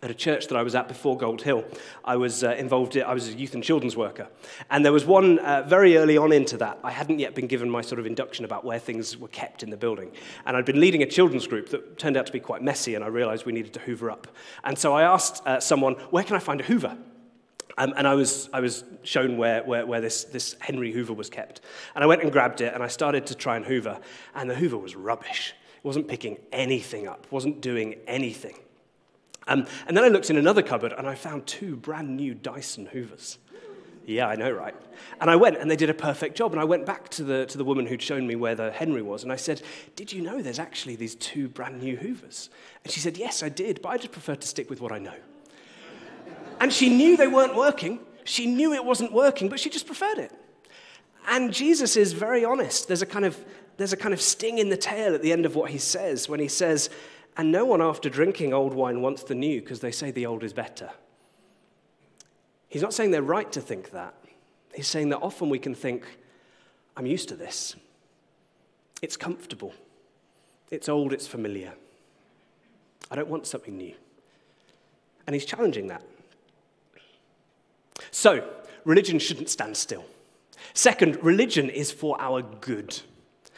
at 0.02 0.10
a 0.10 0.14
church 0.14 0.48
that 0.48 0.56
I 0.56 0.62
was 0.62 0.74
at 0.74 0.88
before 0.88 1.16
Gold 1.16 1.42
Hill, 1.42 1.64
I 2.04 2.16
was 2.16 2.44
uh, 2.44 2.50
involved 2.50 2.96
in, 2.96 3.02
I 3.04 3.14
was 3.14 3.28
a 3.28 3.32
youth 3.32 3.54
and 3.54 3.64
children's 3.64 3.96
worker. 3.96 4.28
And 4.70 4.84
there 4.84 4.92
was 4.92 5.06
one 5.06 5.38
uh, 5.38 5.62
very 5.66 5.96
early 5.96 6.18
on 6.18 6.32
into 6.32 6.58
that, 6.58 6.78
I 6.84 6.90
hadn't 6.90 7.18
yet 7.18 7.34
been 7.34 7.46
given 7.46 7.70
my 7.70 7.80
sort 7.80 7.98
of 7.98 8.06
induction 8.06 8.44
about 8.44 8.64
where 8.64 8.78
things 8.78 9.16
were 9.16 9.28
kept 9.28 9.62
in 9.62 9.70
the 9.70 9.76
building. 9.76 10.12
And 10.44 10.56
I'd 10.56 10.66
been 10.66 10.80
leading 10.80 11.02
a 11.02 11.06
children's 11.06 11.46
group 11.46 11.70
that 11.70 11.98
turned 11.98 12.16
out 12.16 12.26
to 12.26 12.32
be 12.32 12.40
quite 12.40 12.62
messy, 12.62 12.94
and 12.94 13.02
I 13.02 13.08
realized 13.08 13.46
we 13.46 13.52
needed 13.52 13.72
to 13.74 13.80
hoover 13.80 14.10
up. 14.10 14.28
And 14.64 14.78
so 14.78 14.92
I 14.92 15.02
asked 15.02 15.46
uh, 15.46 15.60
someone, 15.60 15.94
where 16.10 16.24
can 16.24 16.36
I 16.36 16.40
find 16.40 16.60
a 16.60 16.64
hoover? 16.64 16.96
Um, 17.78 17.92
and 17.96 18.06
I 18.06 18.14
was, 18.14 18.48
I 18.52 18.60
was 18.60 18.84
shown 19.02 19.36
where, 19.36 19.62
where, 19.64 19.84
where 19.84 20.00
this, 20.00 20.24
this 20.24 20.56
Henry 20.60 20.92
Hoover 20.92 21.12
was 21.12 21.28
kept. 21.28 21.60
And 21.94 22.02
I 22.02 22.06
went 22.06 22.22
and 22.22 22.32
grabbed 22.32 22.60
it, 22.60 22.72
and 22.74 22.82
I 22.82 22.88
started 22.88 23.26
to 23.26 23.34
try 23.34 23.56
and 23.56 23.64
hoover, 23.64 24.00
and 24.34 24.48
the 24.48 24.54
hoover 24.54 24.78
was 24.78 24.96
rubbish. 24.96 25.54
It 25.76 25.84
wasn't 25.84 26.08
picking 26.08 26.38
anything 26.52 27.06
up, 27.06 27.26
wasn't 27.30 27.60
doing 27.60 27.96
anything. 28.06 28.56
Um, 29.46 29.66
and 29.86 29.96
then 29.96 30.04
I 30.04 30.08
looked 30.08 30.30
in 30.30 30.36
another 30.36 30.62
cupboard 30.62 30.92
and 30.96 31.06
I 31.06 31.14
found 31.14 31.46
two 31.46 31.76
brand 31.76 32.16
new 32.16 32.34
Dyson 32.34 32.86
Hoovers. 32.86 33.38
Yeah, 34.06 34.28
I 34.28 34.36
know, 34.36 34.50
right? 34.52 34.74
And 35.20 35.28
I 35.28 35.34
went 35.34 35.56
and 35.56 35.68
they 35.68 35.76
did 35.76 35.90
a 35.90 35.94
perfect 35.94 36.36
job. 36.36 36.52
And 36.52 36.60
I 36.60 36.64
went 36.64 36.86
back 36.86 37.08
to 37.10 37.24
the, 37.24 37.44
to 37.46 37.58
the 37.58 37.64
woman 37.64 37.86
who'd 37.86 38.00
shown 38.00 38.24
me 38.26 38.36
where 38.36 38.54
the 38.54 38.70
Henry 38.70 39.02
was 39.02 39.24
and 39.24 39.32
I 39.32 39.36
said, 39.36 39.62
Did 39.96 40.12
you 40.12 40.22
know 40.22 40.40
there's 40.40 40.60
actually 40.60 40.94
these 40.94 41.16
two 41.16 41.48
brand 41.48 41.82
new 41.82 41.96
Hoovers? 41.96 42.48
And 42.84 42.92
she 42.92 43.00
said, 43.00 43.16
Yes, 43.16 43.42
I 43.42 43.48
did, 43.48 43.82
but 43.82 43.88
I 43.88 43.96
just 43.96 44.12
prefer 44.12 44.36
to 44.36 44.46
stick 44.46 44.70
with 44.70 44.80
what 44.80 44.92
I 44.92 44.98
know. 44.98 45.16
And 46.60 46.72
she 46.72 46.88
knew 46.88 47.16
they 47.16 47.26
weren't 47.26 47.56
working. 47.56 47.98
She 48.24 48.46
knew 48.46 48.72
it 48.72 48.84
wasn't 48.84 49.12
working, 49.12 49.48
but 49.48 49.58
she 49.58 49.70
just 49.70 49.86
preferred 49.86 50.18
it. 50.18 50.32
And 51.28 51.52
Jesus 51.52 51.96
is 51.96 52.12
very 52.12 52.44
honest. 52.44 52.86
There's 52.86 53.02
a 53.02 53.06
kind 53.06 53.24
of, 53.24 53.44
there's 53.76 53.92
a 53.92 53.96
kind 53.96 54.14
of 54.14 54.20
sting 54.20 54.58
in 54.58 54.68
the 54.68 54.76
tail 54.76 55.14
at 55.14 55.22
the 55.22 55.32
end 55.32 55.44
of 55.44 55.56
what 55.56 55.70
he 55.70 55.78
says 55.78 56.28
when 56.28 56.38
he 56.38 56.48
says, 56.48 56.90
and 57.36 57.52
no 57.52 57.64
one, 57.64 57.82
after 57.82 58.08
drinking 58.08 58.54
old 58.54 58.72
wine, 58.72 59.02
wants 59.02 59.22
the 59.22 59.34
new 59.34 59.60
because 59.60 59.80
they 59.80 59.90
say 59.90 60.10
the 60.10 60.26
old 60.26 60.42
is 60.42 60.52
better. 60.52 60.90
He's 62.68 62.82
not 62.82 62.94
saying 62.94 63.10
they're 63.10 63.22
right 63.22 63.50
to 63.52 63.60
think 63.60 63.90
that. 63.90 64.14
He's 64.74 64.88
saying 64.88 65.10
that 65.10 65.18
often 65.18 65.48
we 65.48 65.58
can 65.58 65.74
think, 65.74 66.04
I'm 66.96 67.06
used 67.06 67.28
to 67.28 67.36
this. 67.36 67.76
It's 69.02 69.16
comfortable. 69.16 69.74
It's 70.70 70.88
old, 70.88 71.12
it's 71.12 71.26
familiar. 71.26 71.74
I 73.10 73.16
don't 73.16 73.28
want 73.28 73.46
something 73.46 73.76
new. 73.76 73.94
And 75.26 75.34
he's 75.34 75.44
challenging 75.44 75.88
that. 75.88 76.02
So, 78.10 78.48
religion 78.84 79.18
shouldn't 79.18 79.48
stand 79.48 79.76
still. 79.76 80.04
Second, 80.74 81.22
religion 81.22 81.70
is 81.70 81.90
for 81.90 82.20
our 82.20 82.42
good. 82.42 83.00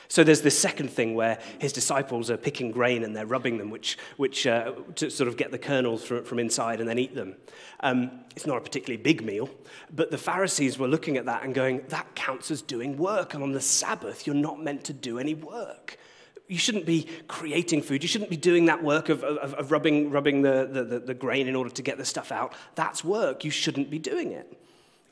So 0.09 0.25
there's 0.25 0.41
this 0.41 0.59
second 0.59 0.91
thing 0.91 1.15
where 1.15 1.39
his 1.59 1.73
disciples 1.73 2.31
are 2.31 2.39
picking 2.39 2.71
grain 2.71 3.05
and 3.05 3.15
they're 3.15 3.27
rubbing 3.27 3.59
them, 3.59 3.71
which, 3.71 3.99
which 4.17 4.47
uh, 4.47 4.73
to 4.97 5.11
sort 5.11 5.29
of 5.29 5.37
get 5.37 5.51
the 5.51 5.59
kernels 5.59 6.03
from, 6.03 6.25
from 6.25 6.39
inside 6.39 6.81
and 6.81 6.89
then 6.89 6.99
eat 6.99 7.15
them. 7.15 7.37
Um, 7.81 8.11
it's 8.35 8.47
not 8.47 8.57
a 8.57 8.61
particularly 8.61 9.03
big 9.03 9.23
meal, 9.23 9.51
but 9.95 10.11
the 10.11 10.17
Pharisees 10.17 10.79
were 10.79 10.89
looking 10.89 11.19
at 11.19 11.27
that 11.27 11.43
and 11.45 11.55
going, 11.55 11.83
that 11.89 12.15
counts 12.15 12.51
as 12.51 12.63
doing 12.63 12.97
work. 12.97 13.35
And 13.35 13.43
on 13.43 13.53
the 13.53 13.61
Sabbath, 13.61 14.27
you're 14.27 14.35
not 14.35 14.63
meant 14.63 14.85
to 14.85 14.95
do 14.95 15.19
any 15.19 15.35
work. 15.35 15.99
You 16.47 16.57
shouldn't 16.57 16.87
be 16.87 17.07
creating 17.29 17.83
food. 17.83 18.03
You 18.03 18.09
shouldn't 18.09 18.31
be 18.31 18.39
doing 18.39 18.65
that 18.67 18.83
work 18.83 19.11
of, 19.11 19.23
of, 19.23 19.53
of 19.53 19.71
rubbing, 19.71 20.11
rubbing 20.11 20.41
the, 20.41 20.67
the, 20.73 20.99
the 21.01 21.15
grain 21.15 21.47
in 21.47 21.55
order 21.55 21.69
to 21.69 21.83
get 21.83 21.99
the 21.99 22.07
stuff 22.07 22.33
out. 22.33 22.55
That's 22.75 23.05
work. 23.05 23.45
You 23.45 23.51
shouldn't 23.51 23.91
be 23.91 23.99
doing 23.99 24.33
it. 24.33 24.59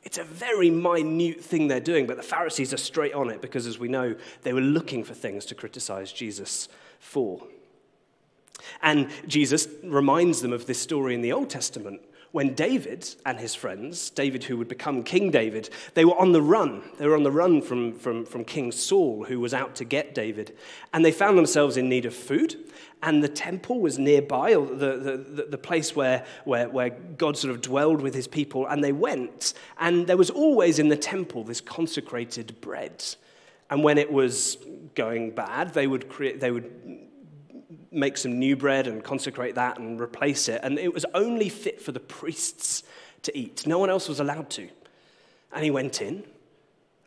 It's 0.07 0.17
a 0.17 0.23
very 0.23 0.69
minute 0.69 1.41
thing 1.41 1.67
they're 1.67 1.81
doing, 1.81 2.07
but 2.07 2.15
the 2.15 2.23
Pharisees 2.23 2.73
are 2.73 2.77
straight 2.77 3.13
on 3.13 3.29
it 3.29 3.41
because, 3.41 3.67
as 3.67 3.77
we 3.77 3.89
know, 3.89 4.15
they 4.43 4.53
were 4.53 4.61
looking 4.61 5.03
for 5.03 5.13
things 5.13 5.43
to 5.47 5.53
criticize 5.53 6.13
Jesus 6.13 6.69
for. 6.97 7.45
And 8.81 9.09
Jesus 9.27 9.67
reminds 9.83 10.41
them 10.41 10.53
of 10.53 10.65
this 10.65 10.79
story 10.79 11.13
in 11.13 11.19
the 11.19 11.33
Old 11.33 11.49
Testament 11.49 11.99
when 12.37 12.53
David 12.53 13.15
and 13.25 13.39
his 13.39 13.55
friends, 13.55 14.11
David 14.11 14.43
who 14.43 14.57
would 14.57 14.67
become 14.67 15.01
King 15.01 15.31
David, 15.31 15.71
they 15.95 16.05
were 16.05 16.15
on 16.19 16.33
the 16.33 16.41
run. 16.43 16.83
They 16.99 17.07
were 17.07 17.15
on 17.15 17.23
the 17.23 17.31
run 17.31 17.63
from, 17.63 17.93
from, 17.93 18.27
from 18.27 18.45
King 18.45 18.71
Saul, 18.71 19.23
who 19.23 19.39
was 19.39 19.55
out 19.55 19.73
to 19.77 19.83
get 19.83 20.13
David. 20.13 20.55
And 20.93 21.03
they 21.03 21.11
found 21.11 21.35
themselves 21.35 21.77
in 21.77 21.89
need 21.89 22.05
of 22.05 22.13
food, 22.13 22.55
and 23.01 23.23
the 23.23 23.27
temple 23.27 23.81
was 23.81 23.97
nearby, 23.97 24.53
or 24.53 24.67
the, 24.67 25.23
the, 25.35 25.47
the 25.49 25.57
place 25.57 25.95
where, 25.95 26.27
where, 26.45 26.69
where 26.69 26.91
God 26.91 27.37
sort 27.37 27.55
of 27.55 27.59
dwelled 27.63 28.01
with 28.01 28.13
his 28.13 28.27
people. 28.27 28.67
And 28.67 28.83
they 28.83 28.91
went, 28.91 29.55
and 29.79 30.05
there 30.05 30.15
was 30.15 30.29
always 30.29 30.77
in 30.77 30.89
the 30.89 30.95
temple 30.95 31.43
this 31.43 31.59
consecrated 31.59 32.61
bread. 32.61 33.03
And 33.71 33.83
when 33.83 33.97
it 33.97 34.11
was 34.11 34.59
going 34.93 35.31
bad, 35.31 35.73
they 35.73 35.87
would, 35.87 36.07
create, 36.07 36.39
they 36.39 36.51
would 36.51 36.69
make 37.97 38.17
some 38.17 38.39
new 38.39 38.55
bread 38.55 38.87
and 38.87 39.03
consecrate 39.03 39.55
that 39.55 39.79
and 39.79 39.99
replace 39.99 40.47
it. 40.47 40.61
And 40.63 40.79
it 40.79 40.93
was 40.93 41.05
only 41.13 41.49
fit 41.49 41.81
for 41.81 41.91
the 41.91 41.99
priests 41.99 42.83
to 43.23 43.37
eat. 43.37 43.67
No 43.67 43.79
one 43.79 43.89
else 43.89 44.07
was 44.07 44.19
allowed 44.19 44.49
to. 44.51 44.69
And 45.51 45.63
he 45.63 45.71
went 45.71 46.01
in 46.01 46.23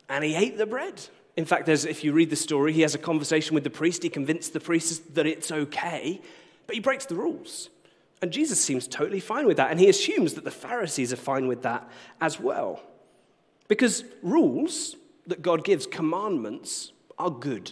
and 0.09 0.23
he 0.23 0.35
ate 0.35 0.57
the 0.57 0.65
bread. 0.65 1.01
In 1.37 1.45
fact, 1.45 1.69
if 1.69 2.03
you 2.03 2.11
read 2.11 2.29
the 2.29 2.35
story, 2.35 2.73
he 2.73 2.81
has 2.81 2.93
a 2.93 2.99
conversation 2.99 3.55
with 3.55 3.63
the 3.63 3.69
priest. 3.69 4.03
He 4.03 4.09
convinced 4.09 4.53
the 4.53 4.59
priest 4.59 5.15
that 5.15 5.25
it's 5.25 5.51
okay, 5.51 6.21
but 6.67 6.75
he 6.75 6.81
breaks 6.81 7.05
the 7.05 7.15
rules. 7.15 7.69
And 8.21 8.31
Jesus 8.31 8.59
seems 8.63 8.87
totally 8.87 9.21
fine 9.21 9.47
with 9.47 9.57
that. 9.57 9.71
And 9.71 9.79
he 9.79 9.89
assumes 9.89 10.33
that 10.33 10.43
the 10.43 10.51
Pharisees 10.51 11.13
are 11.13 11.17
fine 11.17 11.47
with 11.47 11.63
that 11.63 11.89
as 12.19 12.39
well. 12.39 12.83
Because 13.67 14.03
rules 14.21 14.95
that 15.27 15.41
God 15.41 15.63
gives, 15.63 15.87
commandments, 15.87 16.91
are 17.17 17.31
good. 17.31 17.71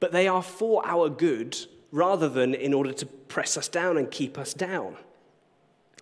But 0.00 0.12
they 0.12 0.26
are 0.26 0.42
for 0.42 0.84
our 0.84 1.08
good 1.08 1.56
rather 1.94 2.28
than 2.28 2.54
in 2.54 2.74
order 2.74 2.92
to 2.92 3.06
press 3.06 3.56
us 3.56 3.68
down 3.68 3.96
and 3.96 4.10
keep 4.10 4.36
us 4.36 4.52
down. 4.52 4.96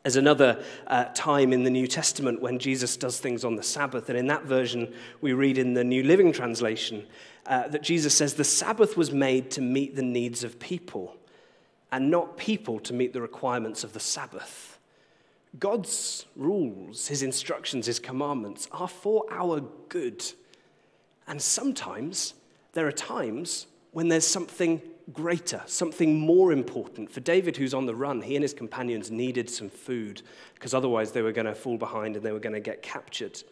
There's 0.02 0.16
another 0.16 0.64
uh, 0.86 1.04
time 1.14 1.52
in 1.52 1.64
the 1.64 1.70
New 1.70 1.86
Testament 1.86 2.40
when 2.40 2.58
Jesus 2.58 2.96
does 2.96 3.20
things 3.20 3.44
on 3.44 3.56
the 3.56 3.62
Sabbath, 3.62 4.08
and 4.08 4.18
in 4.18 4.26
that 4.28 4.44
version, 4.44 4.92
we 5.20 5.34
read 5.34 5.58
in 5.58 5.74
the 5.74 5.84
New 5.84 6.02
Living 6.02 6.32
Translation 6.32 7.06
uh, 7.46 7.68
that 7.68 7.82
Jesus 7.82 8.14
says, 8.14 8.34
The 8.34 8.42
Sabbath 8.42 8.96
was 8.96 9.12
made 9.12 9.50
to 9.50 9.60
meet 9.60 9.94
the 9.94 10.02
needs 10.02 10.42
of 10.42 10.58
people, 10.58 11.14
and 11.92 12.10
not 12.10 12.38
people 12.38 12.80
to 12.80 12.94
meet 12.94 13.12
the 13.12 13.20
requirements 13.20 13.84
of 13.84 13.92
the 13.92 14.00
Sabbath. 14.00 14.78
God's 15.60 16.24
rules, 16.36 17.08
his 17.08 17.22
instructions, 17.22 17.84
his 17.84 17.98
commandments 17.98 18.66
are 18.72 18.88
for 18.88 19.26
our 19.30 19.60
good. 19.90 20.24
And 21.28 21.40
sometimes 21.40 22.32
there 22.72 22.86
are 22.86 22.92
times 22.92 23.66
when 23.90 24.08
there's 24.08 24.26
something 24.26 24.80
greater, 25.12 25.62
something 25.66 26.18
more 26.18 26.52
important. 26.52 27.10
For 27.10 27.20
David, 27.20 27.56
who's 27.56 27.74
on 27.74 27.86
the 27.86 27.94
run, 27.94 28.22
he 28.22 28.36
and 28.36 28.42
his 28.42 28.54
companions 28.54 29.10
needed 29.10 29.48
some 29.48 29.70
food 29.70 30.22
because 30.54 30.74
otherwise 30.74 31.12
they 31.12 31.22
were 31.22 31.32
going 31.32 31.46
to 31.46 31.54
fall 31.54 31.78
behind 31.78 32.16
and 32.16 32.24
they 32.24 32.32
were 32.32 32.40
going 32.40 32.54
to 32.54 32.60
get 32.60 32.82
captured. 32.82 33.42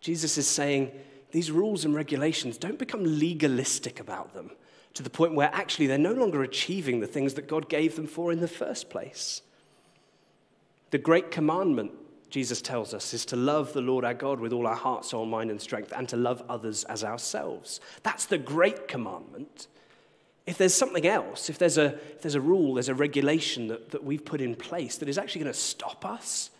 Jesus 0.00 0.38
is 0.38 0.46
saying 0.46 0.92
these 1.32 1.50
rules 1.50 1.84
and 1.84 1.94
regulations 1.94 2.58
don't 2.58 2.78
become 2.78 3.18
legalistic 3.18 4.00
about 4.00 4.34
them 4.34 4.50
to 4.94 5.02
the 5.02 5.10
point 5.10 5.34
where 5.34 5.50
actually 5.52 5.86
they're 5.86 5.98
no 5.98 6.12
longer 6.12 6.42
achieving 6.42 7.00
the 7.00 7.06
things 7.06 7.34
that 7.34 7.46
God 7.46 7.68
gave 7.68 7.96
them 7.96 8.06
for 8.06 8.32
in 8.32 8.40
the 8.40 8.48
first 8.48 8.88
place. 8.88 9.42
The 10.90 10.98
great 10.98 11.30
commandment, 11.30 11.92
Jesus 12.30 12.62
tells 12.62 12.94
us, 12.94 13.12
is 13.12 13.26
to 13.26 13.36
love 13.36 13.72
the 13.72 13.82
Lord 13.82 14.04
our 14.04 14.14
God 14.14 14.40
with 14.40 14.52
all 14.52 14.66
our 14.66 14.74
heart, 14.74 15.04
soul, 15.04 15.26
mind, 15.26 15.50
and 15.50 15.60
strength, 15.60 15.92
and 15.94 16.08
to 16.08 16.16
love 16.16 16.42
others 16.48 16.84
as 16.84 17.04
ourselves. 17.04 17.80
That's 18.02 18.24
the 18.24 18.38
great 18.38 18.88
commandment. 18.88 19.66
If 20.46 20.58
there's 20.58 20.74
something 20.74 21.06
else, 21.06 21.50
if 21.50 21.58
there's 21.58 21.76
a, 21.76 21.86
if 21.86 22.22
there's 22.22 22.36
a 22.36 22.40
rule, 22.40 22.74
there's 22.74 22.88
a 22.88 22.94
regulation 22.94 23.66
that, 23.68 23.90
that 23.90 24.04
we've 24.04 24.24
put 24.24 24.40
in 24.40 24.54
place 24.54 24.96
that 24.98 25.08
is 25.08 25.18
actually 25.18 25.42
going 25.42 25.52
to 25.52 25.58
stop 25.58 26.06
us 26.06 26.50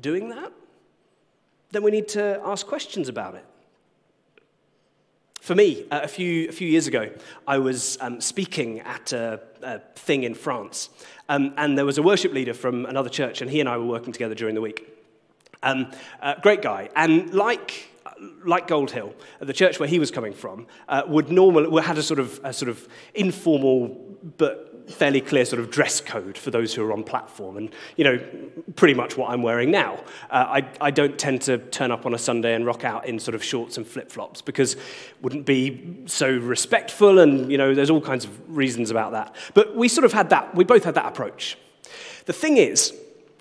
doing 0.00 0.28
that, 0.30 0.52
then 1.70 1.82
we 1.82 1.90
need 1.90 2.08
to 2.08 2.40
ask 2.44 2.66
questions 2.66 3.08
about 3.08 3.36
it. 3.36 3.44
For 5.40 5.54
me, 5.54 5.86
uh, 5.90 6.00
a, 6.04 6.08
few, 6.08 6.48
a 6.48 6.52
few 6.52 6.68
years 6.68 6.86
ago, 6.86 7.10
I 7.48 7.58
was 7.58 7.98
um, 8.00 8.20
speaking 8.20 8.80
at 8.80 9.12
a, 9.12 9.40
a, 9.62 9.80
thing 9.96 10.22
in 10.22 10.34
France, 10.34 10.88
um, 11.28 11.54
and 11.56 11.76
there 11.76 11.84
was 11.84 11.98
a 11.98 12.02
worship 12.02 12.32
leader 12.32 12.54
from 12.54 12.86
another 12.86 13.08
church, 13.08 13.40
and 13.40 13.50
he 13.50 13.58
and 13.58 13.68
I 13.68 13.76
were 13.76 13.86
working 13.86 14.12
together 14.12 14.36
during 14.36 14.54
the 14.54 14.60
week. 14.60 14.88
Um, 15.62 15.90
uh, 16.20 16.34
great 16.40 16.62
guy. 16.62 16.90
And 16.94 17.34
like 17.34 17.91
like 18.44 18.66
Gold 18.66 18.90
Hill, 18.90 19.14
the 19.40 19.52
church 19.52 19.78
where 19.78 19.88
he 19.88 19.98
was 19.98 20.10
coming 20.10 20.32
from, 20.32 20.66
uh, 20.88 21.02
would 21.06 21.30
normally 21.30 21.82
had 21.82 21.98
a 21.98 22.02
sort 22.02 22.20
of 22.20 22.40
a 22.44 22.52
sort 22.52 22.68
of 22.68 22.88
informal 23.14 23.88
but 24.36 24.72
fairly 24.88 25.20
clear 25.20 25.44
sort 25.44 25.60
of 25.60 25.70
dress 25.70 26.00
code 26.00 26.36
for 26.36 26.50
those 26.50 26.74
who 26.74 26.84
are 26.84 26.92
on 26.92 27.04
platform, 27.04 27.56
and 27.56 27.70
you 27.96 28.04
know, 28.04 28.18
pretty 28.76 28.94
much 28.94 29.16
what 29.16 29.30
I'm 29.30 29.42
wearing 29.42 29.70
now. 29.70 30.02
Uh, 30.30 30.60
I, 30.60 30.68
I 30.80 30.90
don't 30.90 31.18
tend 31.18 31.42
to 31.42 31.58
turn 31.58 31.90
up 31.90 32.06
on 32.06 32.14
a 32.14 32.18
Sunday 32.18 32.54
and 32.54 32.66
rock 32.66 32.84
out 32.84 33.06
in 33.06 33.18
sort 33.18 33.34
of 33.34 33.44
shorts 33.44 33.76
and 33.76 33.86
flip 33.86 34.10
flops 34.10 34.42
because 34.42 34.76
wouldn't 35.20 35.46
be 35.46 36.02
so 36.06 36.30
respectful, 36.36 37.18
and 37.18 37.50
you 37.50 37.58
know, 37.58 37.74
there's 37.74 37.90
all 37.90 38.00
kinds 38.00 38.24
of 38.24 38.56
reasons 38.56 38.90
about 38.90 39.12
that. 39.12 39.34
But 39.54 39.76
we 39.76 39.88
sort 39.88 40.04
of 40.04 40.12
had 40.12 40.30
that. 40.30 40.54
We 40.54 40.64
both 40.64 40.84
had 40.84 40.94
that 40.94 41.06
approach. 41.06 41.58
The 42.26 42.32
thing 42.32 42.56
is, 42.56 42.92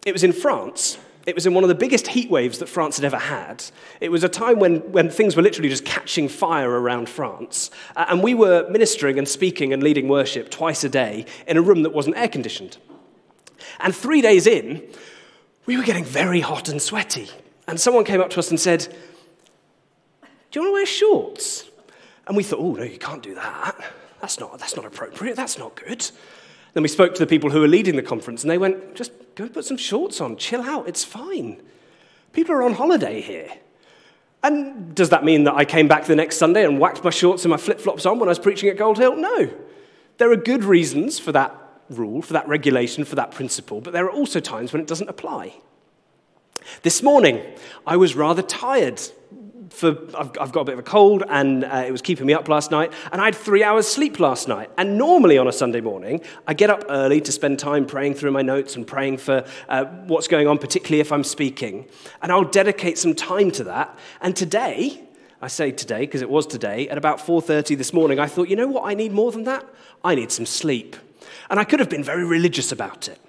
it 0.06 0.14
was 0.14 0.24
in 0.24 0.34
France 0.34 0.98
it 1.25 1.36
was 1.36 1.46
in 1.46 1.54
one 1.54 1.63
of 1.63 1.68
the 1.68 1.75
biggest 1.75 2.08
heat 2.08 2.30
waves 2.30 2.60
that 2.60 2.68
France 2.68 2.98
had 2.98 3.06
ever 3.06 3.18
had. 3.18 3.63
It 4.00 4.10
was 4.10 4.24
a 4.24 4.30
time 4.30 4.60
when, 4.60 4.78
when 4.92 5.10
things 5.10 5.36
were 5.36 5.42
literally 5.42 5.70
just 5.70 5.86
catching 5.86 6.28
fire 6.28 6.70
around 6.70 7.10
France. 7.10 7.70
Uh, 7.96 8.06
and 8.10 8.24
we 8.24 8.34
were 8.34 8.68
ministering 8.70 9.20
and 9.20 9.28
speaking 9.28 9.72
and 9.72 9.84
leading 9.84 10.08
worship 10.08 10.50
twice 10.50 10.84
a 10.84 10.90
day 10.90 11.25
in 11.48 11.58
a 11.58 11.62
room 11.62 11.84
that 11.84 11.92
wasn't 11.92 12.18
air 12.18 12.28
conditioned. 12.28 12.78
And 13.80 13.96
three 13.96 14.22
days 14.22 14.48
in, 14.48 14.84
we 15.66 15.78
were 15.78 15.84
getting 15.84 16.04
very 16.04 16.40
hot 16.40 16.70
and 16.70 16.82
sweaty. 16.82 17.30
And 17.68 17.80
someone 17.80 18.04
came 18.04 18.20
up 18.20 18.32
to 18.32 18.40
us 18.40 18.50
and 18.50 18.60
said, 18.60 18.88
Do 20.51 20.60
you 20.60 20.62
want 20.62 20.70
to 20.70 20.74
wear 20.74 20.86
shorts? 20.86 21.70
And 22.28 22.36
we 22.36 22.44
thought, 22.44 22.60
Oh, 22.60 22.74
no, 22.74 22.84
you 22.84 22.98
can't 22.98 23.22
do 23.22 23.36
that. 23.36 23.75
That's 24.22 24.40
not, 24.40 24.58
that's 24.60 24.75
not 24.75 24.86
appropriate. 24.86 25.36
That's 25.36 25.58
not 25.58 25.75
good. 25.75 26.10
Then 26.74 26.84
we 26.84 26.90
spoke 26.90 27.13
to 27.16 27.20
the 27.20 27.28
people 27.28 27.50
who 27.50 27.60
were 27.60 27.68
leading 27.68 27.96
the 27.96 28.01
conference, 28.01 28.44
and 28.44 28.51
they 28.51 28.58
went, 28.58 28.96
just 28.96 29.12
go 29.36 29.48
put 29.48 29.66
some 29.66 29.78
shorts 29.78 30.22
on, 30.22 30.38
chill 30.38 30.62
out, 30.62 30.88
it's 30.88 31.04
fine. 31.04 31.62
People 32.34 32.56
are 32.56 32.63
on 32.63 32.74
holiday 32.74 33.20
here. 33.20 33.50
And 34.44 34.96
does 34.96 35.10
that 35.10 35.24
mean 35.24 35.44
that 35.44 35.54
I 35.54 35.66
came 35.66 35.88
back 35.88 36.06
the 36.06 36.16
next 36.16 36.38
Sunday 36.38 36.66
and 36.66 36.80
whacked 36.80 37.04
my 37.04 37.10
shorts 37.10 37.44
and 37.44 37.51
my 37.51 37.58
flip 37.58 37.80
flops 37.80 38.06
on 38.06 38.20
when 38.20 38.30
I 38.30 38.32
was 38.32 38.40
preaching 38.40 38.70
at 38.70 38.78
Gold 38.78 38.98
Hill? 38.98 39.16
No. 39.16 39.50
There 40.18 40.32
are 40.32 40.38
good 40.38 40.63
reasons 40.63 41.20
for 41.20 41.32
that 41.34 41.56
rule, 41.90 42.22
for 42.22 42.34
that 42.34 42.48
regulation, 42.48 43.04
for 43.04 43.16
that 43.16 43.32
principle, 43.32 43.82
but 43.82 43.94
there 43.94 44.06
are 44.06 44.12
also 44.12 44.40
times 44.40 44.72
when 44.72 44.82
it 44.82 44.88
doesn't 44.88 45.10
apply. 45.10 45.56
This 46.84 47.04
morning, 47.04 47.42
I 47.86 47.98
was 47.98 48.16
rather 48.16 48.42
tired 48.42 49.01
for 49.72 49.98
I've, 50.18 50.32
I've, 50.40 50.51
got 50.51 50.62
a 50.62 50.66
bit 50.66 50.74
of 50.74 50.80
a 50.80 50.84
cold 50.84 51.24
and 51.30 51.63
uh, 51.63 51.84
it 51.88 51.92
was 51.92 52.01
keeping 52.01 52.25
me 52.25 52.34
up 52.34 52.48
last 52.48 52.72
night 52.72 52.94
and 53.12 53.22
i 53.22 53.25
had 53.25 53.36
three 53.36 53.63
hours 53.63 53.88
sleep 53.88 54.20
last 54.20 54.48
night. 54.48 54.70
And 54.78 54.98
normally 54.98 55.38
on 55.38 55.48
a 55.48 55.51
sunday 55.51 55.82
morning 55.82 56.22
i 56.46 56.54
get 56.54 56.70
up 56.70 56.86
early 56.90 57.22
to 57.22 57.32
spend 57.32 57.58
time 57.58 57.86
praying 57.86 58.16
through 58.16 58.32
my 58.32 58.42
notes 58.42 58.75
and 58.75 58.86
praying 58.86 59.18
for 59.18 59.46
uh, 59.70 59.86
what's 60.06 60.28
going 60.28 60.48
on 60.48 60.58
particularly 60.58 61.00
if 61.00 61.12
i'm 61.12 61.24
speaking. 61.24 61.88
And 62.22 62.32
i'll 62.32 62.44
dedicate 62.44 62.98
some 62.98 63.16
time 63.16 63.51
to 63.51 63.63
that. 63.66 63.98
And 64.20 64.36
today 64.36 65.01
i 65.42 65.48
say 65.48 65.72
today 65.72 66.01
because 66.01 66.22
it 66.22 66.30
was 66.30 66.46
today 66.46 66.90
at 66.90 66.98
about 66.98 67.20
4.30 67.20 67.78
this 67.78 67.94
morning 67.94 68.20
i 68.20 68.28
thought 68.28 68.50
you 68.50 68.56
know 68.56 68.68
what? 68.68 68.84
I 68.86 68.94
need 68.94 69.13
more 69.13 69.32
than 69.32 69.44
that? 69.46 69.66
I 70.04 70.16
need 70.16 70.32
some 70.32 70.46
sleep. 70.46 70.96
And 71.50 71.60
i 71.60 71.63
could 71.63 71.80
have 71.80 71.90
been 71.90 72.04
very 72.04 72.25
religious 72.25 72.72
about 72.72 73.08
it 73.08 73.20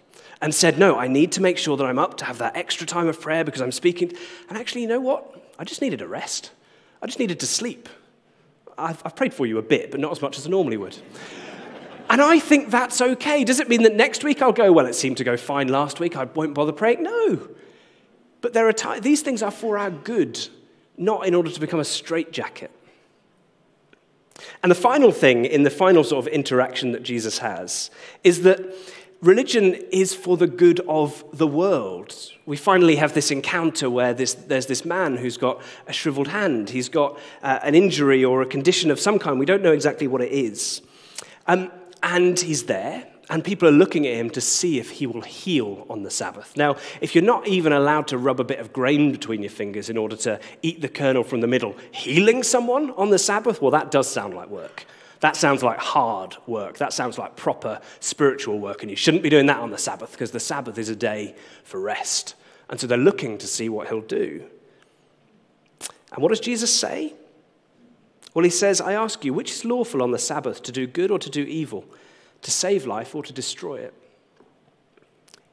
and 0.43 0.53
said, 0.53 0.77
No, 0.77 0.99
I 0.99 1.07
need 1.07 1.33
to 1.33 1.41
make 1.41 1.57
sure 1.57 1.77
that 1.77 1.85
I'm 1.85 2.01
up 2.01 2.17
to 2.19 2.25
have 2.25 2.39
that 2.39 2.57
extra 2.57 2.87
time 2.87 3.07
of 3.07 3.21
prayer 3.21 3.45
because 3.45 3.63
I'm 3.63 3.73
speaking. 3.73 4.13
And 4.49 4.59
actually, 4.59 4.83
you 4.83 4.89
know 4.89 5.01
what? 5.01 5.42
I 5.62 5.64
just 5.64 5.81
needed 5.81 6.02
a 6.02 6.09
rest. 6.09 6.50
I 7.00 7.07
just 7.07 7.21
needed 7.21 7.38
to 7.38 7.47
sleep. 7.47 7.88
I've, 8.76 9.00
I've 9.04 9.14
prayed 9.14 9.33
for 9.33 9.47
you 9.47 9.59
a 9.59 9.62
bit, 9.62 9.92
but 9.92 10.00
not 10.00 10.11
as 10.11 10.21
much 10.21 10.37
as 10.37 10.45
I 10.45 10.50
normally 10.50 10.76
would. 10.76 10.97
And 12.11 12.21
I 12.21 12.40
think 12.40 12.71
that's 12.71 13.00
okay. 13.00 13.45
Does 13.45 13.61
it 13.61 13.69
mean 13.69 13.85
that 13.85 13.95
next 13.95 14.25
week 14.25 14.42
I'll 14.42 14.52
go, 14.52 14.73
well, 14.73 14.87
it 14.87 14.97
seemed 14.97 15.19
to 15.19 15.25
go 15.25 15.37
fine 15.37 15.69
last 15.69 16.00
week, 16.00 16.16
I 16.16 16.25
won't 16.25 16.54
bother 16.54 16.73
praying? 16.73 17.04
No. 17.04 17.49
But 18.40 18.54
there 18.54 18.66
are 18.66 18.73
t- 18.73 18.99
these 18.99 19.23
things 19.23 19.40
are 19.40 19.52
for 19.52 19.78
our 19.78 19.92
good, 19.92 20.49
not 20.97 21.28
in 21.28 21.33
order 21.33 21.49
to 21.49 21.61
become 21.61 21.78
a 21.78 21.85
straitjacket. 21.85 22.73
And 24.64 24.73
the 24.73 24.75
final 24.75 25.12
thing 25.12 25.45
in 25.45 25.62
the 25.62 25.71
final 25.71 26.02
sort 26.02 26.26
of 26.26 26.33
interaction 26.33 26.90
that 26.90 27.04
Jesus 27.04 27.38
has 27.38 27.88
is 28.25 28.42
that 28.42 28.59
religion 29.23 29.75
is 29.90 30.14
for 30.14 30.37
the 30.37 30.47
good 30.47 30.81
of 30.88 31.25
the 31.33 31.47
world. 31.47 32.14
We 32.44 32.57
finally 32.57 32.97
have 32.97 33.14
this 33.14 33.31
encounter 33.31 33.88
where 33.88 34.12
this, 34.12 34.35
there's 34.35 34.66
this 34.66 34.85
man 34.85 35.16
who's 35.16 35.38
got 35.38 35.62
a 35.87 35.92
shriveled 35.92 36.29
hand. 36.29 36.70
He's 36.70 36.88
got 36.88 37.18
uh, 37.42 37.61
an 37.62 37.75
injury 37.75 38.25
or 38.25 38.42
a 38.42 38.47
condition 38.47 38.90
of 38.90 38.99
some 39.01 39.18
kind. 39.18 39.38
We 39.38 39.47
don't 39.47 39.62
know 39.62 39.73
exactly 39.73 40.09
what 40.09 40.20
it 40.20 40.33
is. 40.33 40.83
Um, 41.47 41.70
and 42.03 42.38
he's 42.38 42.64
there, 42.64 43.07
and 43.31 43.44
people 43.44 43.68
are 43.68 43.73
looking 43.73 44.07
at 44.09 44.14
him 44.14 44.29
to 44.31 44.40
see 44.40 44.81
if 44.81 44.90
he 44.90 45.07
will 45.07 45.23
heal 45.23 45.87
on 45.88 46.03
the 46.03 46.11
Sabbath. 46.11 46.57
Now, 46.57 46.77
if 47.01 47.14
you're 47.14 47.23
not 47.23 47.47
even 47.47 47.73
allowed 47.73 48.09
to 48.09 48.18
rub 48.18 48.40
a 48.40 48.44
bit 48.44 48.59
of 48.59 48.73
grain 48.73 49.12
between 49.12 49.42
your 49.42 49.51
fingers 49.51 49.88
in 49.88 49.97
order 49.97 50.16
to 50.16 50.40
eat 50.62 50.81
the 50.81 50.88
kernel 50.88 51.23
from 51.23 51.40
the 51.40 51.47
middle, 51.47 51.77
healing 51.92 52.42
someone 52.42 52.90
on 52.92 53.11
the 53.11 53.18
Sabbath, 53.20 53.62
well, 53.62 53.70
that 53.70 53.92
does 53.92 54.09
sound 54.11 54.35
like 54.35 54.49
work. 54.49 54.85
That 55.23 55.37
sounds 55.37 55.63
like 55.63 55.79
hard 55.79 56.37
work. 56.49 56.79
That 56.79 56.93
sounds 56.93 57.17
like 57.17 57.37
proper 57.37 57.81
spiritual 58.01 58.59
work. 58.59 58.83
And 58.83 58.91
you 58.91 58.97
shouldn't 58.97 59.23
be 59.23 59.31
doing 59.31 59.47
that 59.47 59.59
on 59.59 59.71
the 59.71 59.79
Sabbath 59.79 60.11
because 60.11 60.33
the 60.33 60.41
Sabbath 60.41 60.79
is 60.79 60.89
a 60.89 60.97
day 60.97 61.37
for 61.63 61.81
rest. 61.81 62.35
And 62.69 62.81
so 62.81 62.89
they're 62.89 62.99
looking 62.99 63.39
to 63.39 63.47
see 63.47 63.69
what 63.69 63.87
he'll 63.87 64.01
do. 64.01 64.45
And 66.13 66.23
what 66.23 66.31
does 66.31 66.41
Jesus 66.41 66.75
say? 66.75 67.15
Well, 68.35 68.43
he 68.45 68.51
says, 68.51 68.81
I 68.81 68.95
ask 68.95 69.25
you, 69.25 69.33
which 69.33 69.53
is 69.53 69.65
lawful 69.65 70.03
on 70.03 70.11
the 70.11 70.19
Sabbath, 70.19 70.61
to 70.65 70.73
do 70.73 70.89
good 70.89 71.13
or 71.13 71.21
to 71.21 71.31
do 71.31 71.43
evil, 71.43 71.85
to 72.41 72.51
save 72.51 72.85
life 72.85 73.15
or 73.15 73.23
to 73.23 73.33
destroy 73.33 73.77
it? 73.77 73.95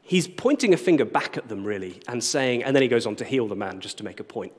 He's 0.02 0.28
pointing 0.28 0.74
a 0.74 0.78
finger 0.78 1.06
back 1.06 1.38
at 1.38 1.48
them, 1.48 1.64
really, 1.64 2.02
and 2.08 2.24
saying, 2.24 2.64
and 2.64 2.76
then 2.76 2.82
he 2.82 2.90
goes 2.90 3.06
on 3.06 3.16
to 3.18 3.24
heal 3.24 3.48
the 3.48 3.56
man 3.56 3.82
just 3.82 4.00
to 4.00 4.04
make 4.04 4.20
a 4.20 4.24
point. 4.24 4.54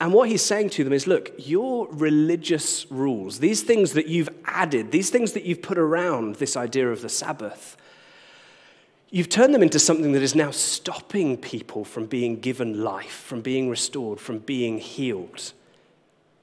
And 0.00 0.12
what 0.12 0.28
he's 0.28 0.42
saying 0.42 0.70
to 0.70 0.84
them 0.84 0.92
is 0.92 1.06
look, 1.06 1.32
your 1.38 1.88
religious 1.90 2.90
rules, 2.90 3.38
these 3.38 3.62
things 3.62 3.92
that 3.92 4.06
you've 4.06 4.28
added, 4.44 4.92
these 4.92 5.10
things 5.10 5.32
that 5.32 5.44
you've 5.44 5.62
put 5.62 5.78
around 5.78 6.36
this 6.36 6.56
idea 6.56 6.90
of 6.90 7.00
the 7.00 7.08
Sabbath, 7.08 7.76
you've 9.10 9.30
turned 9.30 9.54
them 9.54 9.62
into 9.62 9.78
something 9.78 10.12
that 10.12 10.22
is 10.22 10.34
now 10.34 10.50
stopping 10.50 11.38
people 11.38 11.84
from 11.84 12.06
being 12.06 12.40
given 12.40 12.82
life, 12.82 13.22
from 13.24 13.40
being 13.40 13.70
restored, 13.70 14.20
from 14.20 14.38
being 14.40 14.78
healed. 14.78 15.52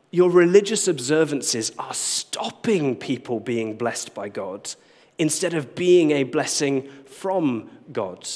Your 0.10 0.32
religious 0.32 0.88
observances 0.88 1.72
are 1.78 1.94
stopping 1.94 2.96
people 2.96 3.40
being 3.40 3.78
blessed 3.78 4.14
by 4.16 4.30
God 4.30 4.74
instead 5.20 5.54
of 5.54 5.76
being 5.76 6.12
a 6.12 6.24
blessing 6.24 6.90
from 7.06 7.70
God. 7.92 8.28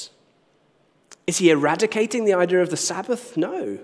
Is 1.25 1.37
he 1.39 1.49
eradicating 1.49 2.25
the 2.25 2.33
idea 2.33 2.61
of 2.61 2.69
the 2.69 2.77
Sabbath? 2.77 3.35
No. 3.35 3.79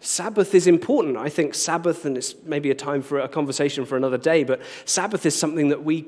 Sabbath 0.00 0.54
is 0.54 0.66
important. 0.66 1.16
I 1.16 1.28
think 1.28 1.54
Sabbath, 1.54 2.04
and 2.04 2.16
it's 2.16 2.34
maybe 2.44 2.70
a 2.70 2.74
time 2.74 3.02
for 3.02 3.18
a 3.18 3.28
conversation 3.28 3.84
for 3.84 3.96
another 3.96 4.18
day, 4.18 4.44
but 4.44 4.60
Sabbath 4.84 5.26
is 5.26 5.36
something 5.36 5.68
that 5.70 5.84
we 5.84 6.02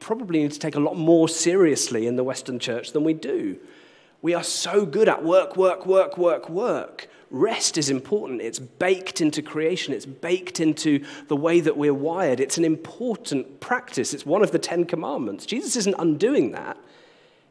probably 0.00 0.42
need 0.42 0.52
to 0.52 0.58
take 0.58 0.74
a 0.74 0.80
lot 0.80 0.96
more 0.96 1.28
seriously 1.28 2.06
in 2.06 2.16
the 2.16 2.24
Western 2.24 2.58
church 2.58 2.92
than 2.92 3.04
we 3.04 3.14
do. 3.14 3.58
We 4.20 4.34
are 4.34 4.42
so 4.42 4.84
good 4.84 5.08
at 5.08 5.24
work, 5.24 5.56
work, 5.56 5.86
work, 5.86 6.18
work, 6.18 6.48
work. 6.48 7.08
Rest 7.30 7.76
is 7.76 7.90
important. 7.90 8.40
It's 8.40 8.58
baked 8.58 9.20
into 9.20 9.42
creation, 9.42 9.94
it's 9.94 10.06
baked 10.06 10.60
into 10.60 11.04
the 11.28 11.36
way 11.36 11.60
that 11.60 11.76
we're 11.76 11.94
wired. 11.94 12.40
It's 12.40 12.58
an 12.58 12.64
important 12.64 13.60
practice. 13.60 14.14
It's 14.14 14.26
one 14.26 14.42
of 14.42 14.52
the 14.52 14.58
Ten 14.58 14.84
Commandments. 14.84 15.46
Jesus 15.46 15.76
isn't 15.76 15.96
undoing 15.98 16.52
that. 16.52 16.76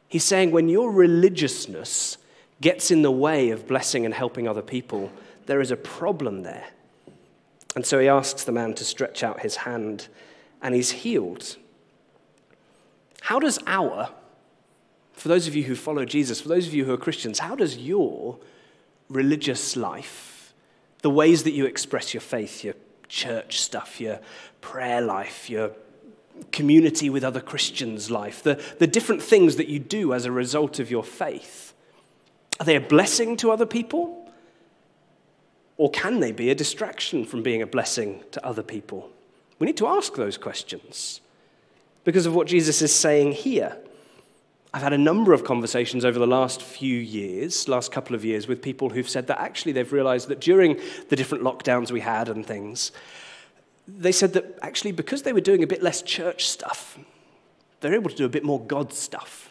He's 0.07 0.23
saying 0.23 0.51
when 0.51 0.69
your 0.69 0.91
religiousness 0.91 2.17
gets 2.61 2.91
in 2.91 3.01
the 3.01 3.11
way 3.11 3.49
of 3.49 3.67
blessing 3.67 4.05
and 4.05 4.13
helping 4.13 4.47
other 4.47 4.61
people, 4.61 5.11
there 5.45 5.61
is 5.61 5.71
a 5.71 5.77
problem 5.77 6.43
there. 6.43 6.65
And 7.75 7.85
so 7.85 7.99
he 7.99 8.07
asks 8.07 8.43
the 8.43 8.51
man 8.51 8.73
to 8.75 8.85
stretch 8.85 9.23
out 9.23 9.41
his 9.41 9.57
hand, 9.57 10.07
and 10.61 10.73
he's 10.73 10.91
healed. 10.91 11.57
How 13.21 13.39
does 13.39 13.59
our, 13.67 14.09
for 15.13 15.27
those 15.27 15.47
of 15.47 15.55
you 15.55 15.63
who 15.63 15.75
follow 15.75 16.05
Jesus, 16.05 16.41
for 16.41 16.47
those 16.47 16.67
of 16.67 16.73
you 16.73 16.85
who 16.85 16.93
are 16.93 16.97
Christians, 16.97 17.39
how 17.39 17.55
does 17.55 17.77
your 17.77 18.37
religious 19.09 19.75
life, 19.75 20.53
the 21.01 21.09
ways 21.09 21.43
that 21.43 21.51
you 21.51 21.65
express 21.65 22.13
your 22.13 22.21
faith, 22.21 22.63
your 22.63 22.75
church 23.07 23.59
stuff, 23.59 23.99
your 23.99 24.19
prayer 24.61 25.01
life, 25.01 25.49
your 25.49 25.71
community 26.51 27.09
with 27.09 27.23
other 27.23 27.41
Christians 27.41 28.09
life, 28.09 28.43
the, 28.43 28.61
the 28.79 28.87
different 28.87 29.21
things 29.21 29.57
that 29.57 29.67
you 29.67 29.79
do 29.79 30.13
as 30.13 30.25
a 30.25 30.31
result 30.31 30.79
of 30.79 30.89
your 30.89 31.03
faith, 31.03 31.64
are 32.59 32.65
they 32.65 32.75
a 32.75 32.81
blessing 32.81 33.37
to 33.37 33.51
other 33.51 33.65
people? 33.65 34.31
Or 35.77 35.89
can 35.91 36.19
they 36.19 36.31
be 36.31 36.49
a 36.49 36.55
distraction 36.55 37.25
from 37.25 37.43
being 37.43 37.61
a 37.61 37.67
blessing 37.67 38.23
to 38.31 38.45
other 38.45 38.63
people? 38.63 39.09
We 39.59 39.67
need 39.67 39.77
to 39.77 39.87
ask 39.87 40.15
those 40.15 40.37
questions 40.37 41.21
because 42.03 42.25
of 42.25 42.35
what 42.35 42.47
Jesus 42.47 42.81
is 42.81 42.93
saying 42.93 43.33
here. 43.33 43.77
I've 44.73 44.83
had 44.83 44.93
a 44.93 44.97
number 44.97 45.33
of 45.33 45.43
conversations 45.43 46.03
over 46.03 46.19
the 46.19 46.27
last 46.27 46.61
few 46.61 46.97
years, 46.97 47.67
last 47.67 47.91
couple 47.91 48.15
of 48.15 48.25
years, 48.25 48.47
with 48.47 48.61
people 48.61 48.89
who've 48.89 49.07
said 49.07 49.27
that 49.27 49.39
actually 49.39 49.71
they've 49.71 49.91
realized 49.91 50.27
that 50.27 50.41
during 50.41 50.79
the 51.09 51.15
different 51.15 51.43
lockdowns 51.43 51.91
we 51.91 52.01
had 52.01 52.27
and 52.29 52.45
things, 52.45 52.91
they 53.87 54.11
said 54.11 54.33
that 54.33 54.57
actually 54.61 54.91
because 54.91 55.23
they 55.23 55.33
were 55.33 55.41
doing 55.41 55.63
a 55.63 55.67
bit 55.67 55.81
less 55.81 56.01
church 56.01 56.47
stuff, 56.47 56.97
they're 57.79 57.93
able 57.93 58.09
to 58.09 58.15
do 58.15 58.25
a 58.25 58.29
bit 58.29 58.43
more 58.43 58.61
God 58.61 58.93
stuff 58.93 59.49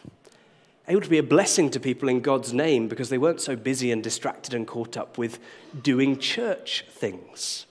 able 0.87 1.01
to 1.01 1.09
be 1.09 1.17
a 1.17 1.23
blessing 1.23 1.69
to 1.71 1.79
people 1.79 2.09
in 2.09 2.21
God's 2.21 2.53
name 2.53 2.87
because 2.87 3.09
they 3.09 3.17
weren't 3.17 3.41
so 3.41 3.55
busy 3.55 3.91
and 3.91 4.03
distracted 4.03 4.53
and 4.53 4.67
caught 4.67 4.97
up 4.97 5.17
with 5.17 5.39
doing 5.81 6.19
church 6.19 6.85
things. 6.89 7.65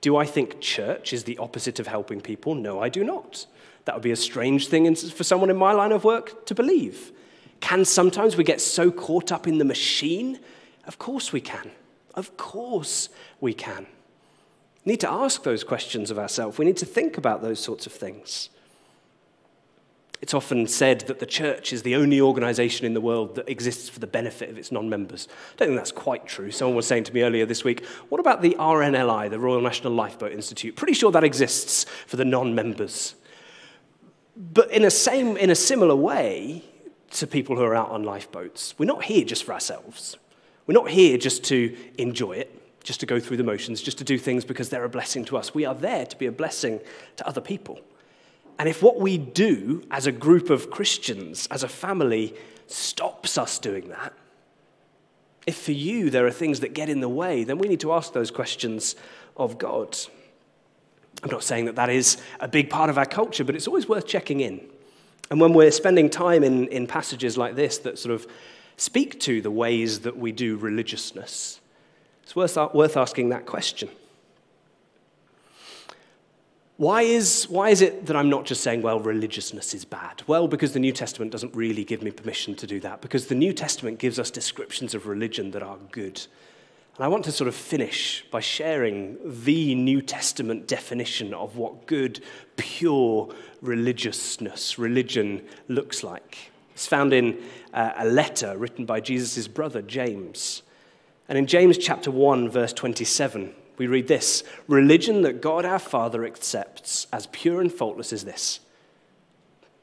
Do 0.00 0.16
I 0.16 0.26
think 0.26 0.60
church 0.60 1.12
is 1.12 1.24
the 1.24 1.38
opposite 1.38 1.80
of 1.80 1.86
helping 1.86 2.20
people? 2.20 2.54
No, 2.54 2.80
I 2.80 2.88
do 2.88 3.02
not. 3.02 3.46
That 3.84 3.94
would 3.94 4.02
be 4.02 4.10
a 4.10 4.16
strange 4.16 4.68
thing 4.68 4.94
for 4.94 5.24
someone 5.24 5.50
in 5.50 5.56
my 5.56 5.72
line 5.72 5.92
of 5.92 6.04
work 6.04 6.44
to 6.46 6.54
believe. 6.54 7.12
Can 7.60 7.84
sometimes 7.84 8.36
we 8.36 8.44
get 8.44 8.60
so 8.60 8.90
caught 8.90 9.32
up 9.32 9.48
in 9.48 9.58
the 9.58 9.64
machine? 9.64 10.38
Of 10.86 10.98
course 10.98 11.32
we 11.32 11.40
can. 11.40 11.70
Of 12.14 12.36
course 12.36 13.08
we 13.40 13.54
can. 13.54 13.86
We 14.84 14.92
need 14.92 15.00
to 15.00 15.10
ask 15.10 15.42
those 15.42 15.64
questions 15.64 16.10
of 16.10 16.18
ourselves. 16.18 16.58
We 16.58 16.64
need 16.64 16.76
to 16.78 16.86
think 16.86 17.18
about 17.18 17.42
those 17.42 17.60
sorts 17.60 17.86
of 17.86 17.92
things. 17.92 18.50
It's 20.20 20.34
often 20.34 20.66
said 20.66 21.02
that 21.02 21.20
the 21.20 21.26
church 21.26 21.72
is 21.72 21.82
the 21.82 21.94
only 21.94 22.20
organization 22.20 22.86
in 22.86 22.94
the 22.94 23.00
world 23.00 23.36
that 23.36 23.48
exists 23.48 23.88
for 23.88 24.00
the 24.00 24.06
benefit 24.06 24.50
of 24.50 24.58
its 24.58 24.72
non 24.72 24.88
members. 24.88 25.28
I 25.30 25.56
don't 25.56 25.68
think 25.68 25.78
that's 25.78 25.92
quite 25.92 26.26
true. 26.26 26.50
Someone 26.50 26.74
was 26.74 26.86
saying 26.86 27.04
to 27.04 27.14
me 27.14 27.22
earlier 27.22 27.46
this 27.46 27.62
week, 27.62 27.84
what 28.08 28.18
about 28.20 28.42
the 28.42 28.56
RNLI, 28.58 29.30
the 29.30 29.38
Royal 29.38 29.60
National 29.60 29.92
Lifeboat 29.92 30.32
Institute? 30.32 30.74
Pretty 30.74 30.94
sure 30.94 31.12
that 31.12 31.22
exists 31.22 31.84
for 32.06 32.16
the 32.16 32.24
non 32.24 32.54
members. 32.54 33.14
But 34.36 34.70
in 34.70 34.84
a, 34.84 34.90
same, 34.90 35.36
in 35.36 35.50
a 35.50 35.54
similar 35.54 35.96
way 35.96 36.64
to 37.12 37.26
people 37.26 37.56
who 37.56 37.62
are 37.62 37.74
out 37.74 37.90
on 37.90 38.02
lifeboats, 38.02 38.74
we're 38.78 38.86
not 38.86 39.04
here 39.04 39.24
just 39.24 39.44
for 39.44 39.52
ourselves. 39.52 40.16
We're 40.66 40.74
not 40.74 40.90
here 40.90 41.16
just 41.16 41.44
to 41.44 41.76
enjoy 41.96 42.32
it, 42.32 42.82
just 42.84 43.00
to 43.00 43.06
go 43.06 43.18
through 43.18 43.38
the 43.38 43.44
motions, 43.44 43.82
just 43.82 43.98
to 43.98 44.04
do 44.04 44.18
things 44.18 44.44
because 44.44 44.68
they're 44.68 44.84
a 44.84 44.88
blessing 44.88 45.24
to 45.26 45.36
us. 45.36 45.54
We 45.54 45.64
are 45.64 45.74
there 45.74 46.06
to 46.06 46.16
be 46.16 46.26
a 46.26 46.32
blessing 46.32 46.80
to 47.16 47.26
other 47.26 47.40
people. 47.40 47.80
And 48.58 48.68
if 48.68 48.82
what 48.82 48.98
we 48.98 49.18
do 49.18 49.84
as 49.90 50.06
a 50.06 50.12
group 50.12 50.50
of 50.50 50.70
Christians, 50.70 51.46
as 51.50 51.62
a 51.62 51.68
family, 51.68 52.34
stops 52.66 53.38
us 53.38 53.58
doing 53.58 53.88
that, 53.88 54.12
if 55.46 55.56
for 55.56 55.72
you 55.72 56.10
there 56.10 56.26
are 56.26 56.30
things 56.30 56.60
that 56.60 56.74
get 56.74 56.88
in 56.88 57.00
the 57.00 57.08
way, 57.08 57.44
then 57.44 57.58
we 57.58 57.68
need 57.68 57.80
to 57.80 57.92
ask 57.92 58.12
those 58.12 58.30
questions 58.30 58.96
of 59.36 59.56
God. 59.56 59.96
I'm 61.22 61.30
not 61.30 61.42
saying 61.42 61.64
that 61.64 61.76
that 61.76 61.88
is 61.88 62.18
a 62.40 62.48
big 62.48 62.68
part 62.68 62.90
of 62.90 62.98
our 62.98 63.06
culture, 63.06 63.44
but 63.44 63.54
it's 63.54 63.66
always 63.66 63.88
worth 63.88 64.06
checking 64.06 64.40
in. 64.40 64.60
And 65.30 65.40
when 65.40 65.52
we're 65.54 65.70
spending 65.70 66.10
time 66.10 66.44
in, 66.44 66.68
in 66.68 66.86
passages 66.86 67.36
like 67.38 67.54
this 67.54 67.78
that 67.78 67.98
sort 67.98 68.14
of 68.14 68.26
speak 68.76 69.20
to 69.20 69.40
the 69.40 69.50
ways 69.50 70.00
that 70.00 70.16
we 70.16 70.32
do 70.32 70.56
religiousness, 70.56 71.60
it's 72.22 72.36
worth, 72.36 72.56
worth 72.74 72.96
asking 72.96 73.30
that 73.30 73.46
question. 73.46 73.88
Why 76.78 77.02
is, 77.02 77.48
why 77.50 77.70
is 77.70 77.82
it 77.82 78.06
that 78.06 78.14
I'm 78.14 78.30
not 78.30 78.44
just 78.44 78.60
saying, 78.62 78.82
well, 78.82 79.00
religiousness 79.00 79.74
is 79.74 79.84
bad? 79.84 80.22
Well, 80.28 80.46
because 80.46 80.74
the 80.74 80.78
New 80.78 80.92
Testament 80.92 81.32
doesn't 81.32 81.52
really 81.56 81.82
give 81.82 82.02
me 82.02 82.12
permission 82.12 82.54
to 82.54 82.68
do 82.68 82.78
that, 82.78 83.00
because 83.00 83.26
the 83.26 83.34
New 83.34 83.52
Testament 83.52 83.98
gives 83.98 84.16
us 84.16 84.30
descriptions 84.30 84.94
of 84.94 85.08
religion 85.08 85.50
that 85.50 85.62
are 85.64 85.76
good. 85.90 86.24
And 86.94 87.04
I 87.04 87.08
want 87.08 87.24
to 87.24 87.32
sort 87.32 87.48
of 87.48 87.56
finish 87.56 88.24
by 88.30 88.38
sharing 88.38 89.18
the 89.42 89.74
New 89.74 90.00
Testament 90.00 90.68
definition 90.68 91.34
of 91.34 91.56
what 91.56 91.86
good, 91.86 92.22
pure 92.56 93.34
religiousness, 93.60 94.78
religion, 94.78 95.44
looks 95.66 96.04
like. 96.04 96.52
It's 96.74 96.86
found 96.86 97.12
in 97.12 97.42
uh, 97.74 97.94
a 97.96 98.06
letter 98.06 98.56
written 98.56 98.86
by 98.86 99.00
Jesus' 99.00 99.48
brother, 99.48 99.82
James. 99.82 100.62
And 101.28 101.36
in 101.36 101.48
James 101.48 101.76
chapter 101.76 102.12
1, 102.12 102.48
verse 102.50 102.72
27, 102.72 103.52
we 103.78 103.86
read 103.86 104.08
this 104.08 104.42
Religion 104.66 105.22
that 105.22 105.40
God 105.40 105.64
our 105.64 105.78
Father 105.78 106.24
accepts 106.24 107.06
as 107.12 107.26
pure 107.28 107.60
and 107.60 107.72
faultless 107.72 108.12
is 108.12 108.24
this. 108.24 108.60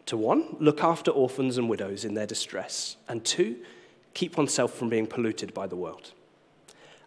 To 0.08 0.18
one, 0.18 0.56
look 0.60 0.84
after 0.84 1.10
orphans 1.10 1.58
and 1.58 1.68
widows 1.68 2.06
in 2.06 2.14
their 2.14 2.28
distress. 2.28 2.98
And 3.08 3.26
two, 3.26 3.58
keep 4.14 4.38
oneself 4.38 4.74
from 4.74 4.90
being 4.90 5.08
polluted 5.08 5.54
by 5.54 5.66
the 5.68 5.76
world. 5.76 6.12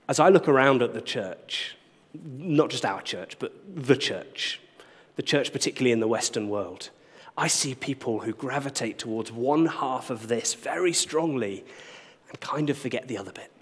As 0.09 0.19
I 0.19 0.31
look 0.31 0.49
around 0.49 0.83
at 0.83 0.95
the 0.95 1.01
church, 1.01 1.77
not 2.15 2.71
just 2.71 2.85
our 2.85 3.03
church, 3.03 3.39
but 3.39 3.53
the 3.73 3.97
church, 3.97 4.61
the 5.17 5.23
church 5.23 5.53
particularly 5.53 5.93
in 5.93 6.01
the 6.01 6.09
Western 6.09 6.49
world, 6.49 6.91
I 7.37 7.47
see 7.47 7.75
people 7.77 8.21
who 8.21 8.33
gravitate 8.33 8.99
towards 8.99 9.31
one 9.31 9.67
half 9.67 10.11
of 10.11 10.27
this 10.27 10.55
very 10.55 10.93
strongly 10.93 11.65
and 12.29 12.41
kind 12.41 12.69
of 12.69 12.77
forget 12.77 13.07
the 13.07 13.19
other 13.19 13.33
bit. 13.33 13.53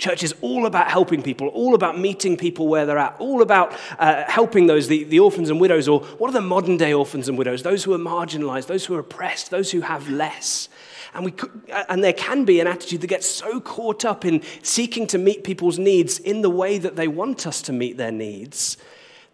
Church 0.00 0.24
is 0.24 0.34
all 0.40 0.66
about 0.66 0.90
helping 0.90 1.22
people, 1.22 1.48
all 1.48 1.74
about 1.74 1.98
meeting 1.98 2.36
people 2.36 2.66
where 2.66 2.86
they're 2.86 2.98
at, 2.98 3.14
all 3.18 3.42
about 3.42 3.78
uh, 3.98 4.24
helping 4.26 4.66
those, 4.66 4.88
the, 4.88 5.04
the 5.04 5.20
orphans 5.20 5.50
and 5.50 5.60
widows, 5.60 5.86
or 5.86 6.00
what 6.18 6.28
are 6.28 6.32
the 6.32 6.40
modern 6.40 6.76
day 6.76 6.92
orphans 6.92 7.28
and 7.28 7.38
widows? 7.38 7.62
Those 7.62 7.84
who 7.84 7.92
are 7.92 7.98
marginalized, 7.98 8.66
those 8.66 8.86
who 8.86 8.94
are 8.96 9.00
oppressed, 9.00 9.50
those 9.50 9.70
who 9.70 9.82
have 9.82 10.08
less. 10.08 10.68
And, 11.14 11.24
we 11.24 11.30
could, 11.32 11.50
and 11.88 12.02
there 12.02 12.12
can 12.12 12.44
be 12.44 12.60
an 12.60 12.66
attitude 12.66 13.02
that 13.02 13.08
gets 13.08 13.28
so 13.28 13.60
caught 13.60 14.04
up 14.04 14.24
in 14.24 14.42
seeking 14.62 15.06
to 15.08 15.18
meet 15.18 15.44
people's 15.44 15.78
needs 15.78 16.18
in 16.18 16.42
the 16.42 16.50
way 16.50 16.78
that 16.78 16.96
they 16.96 17.06
want 17.08 17.46
us 17.46 17.62
to 17.62 17.72
meet 17.72 17.96
their 17.96 18.12
needs 18.12 18.76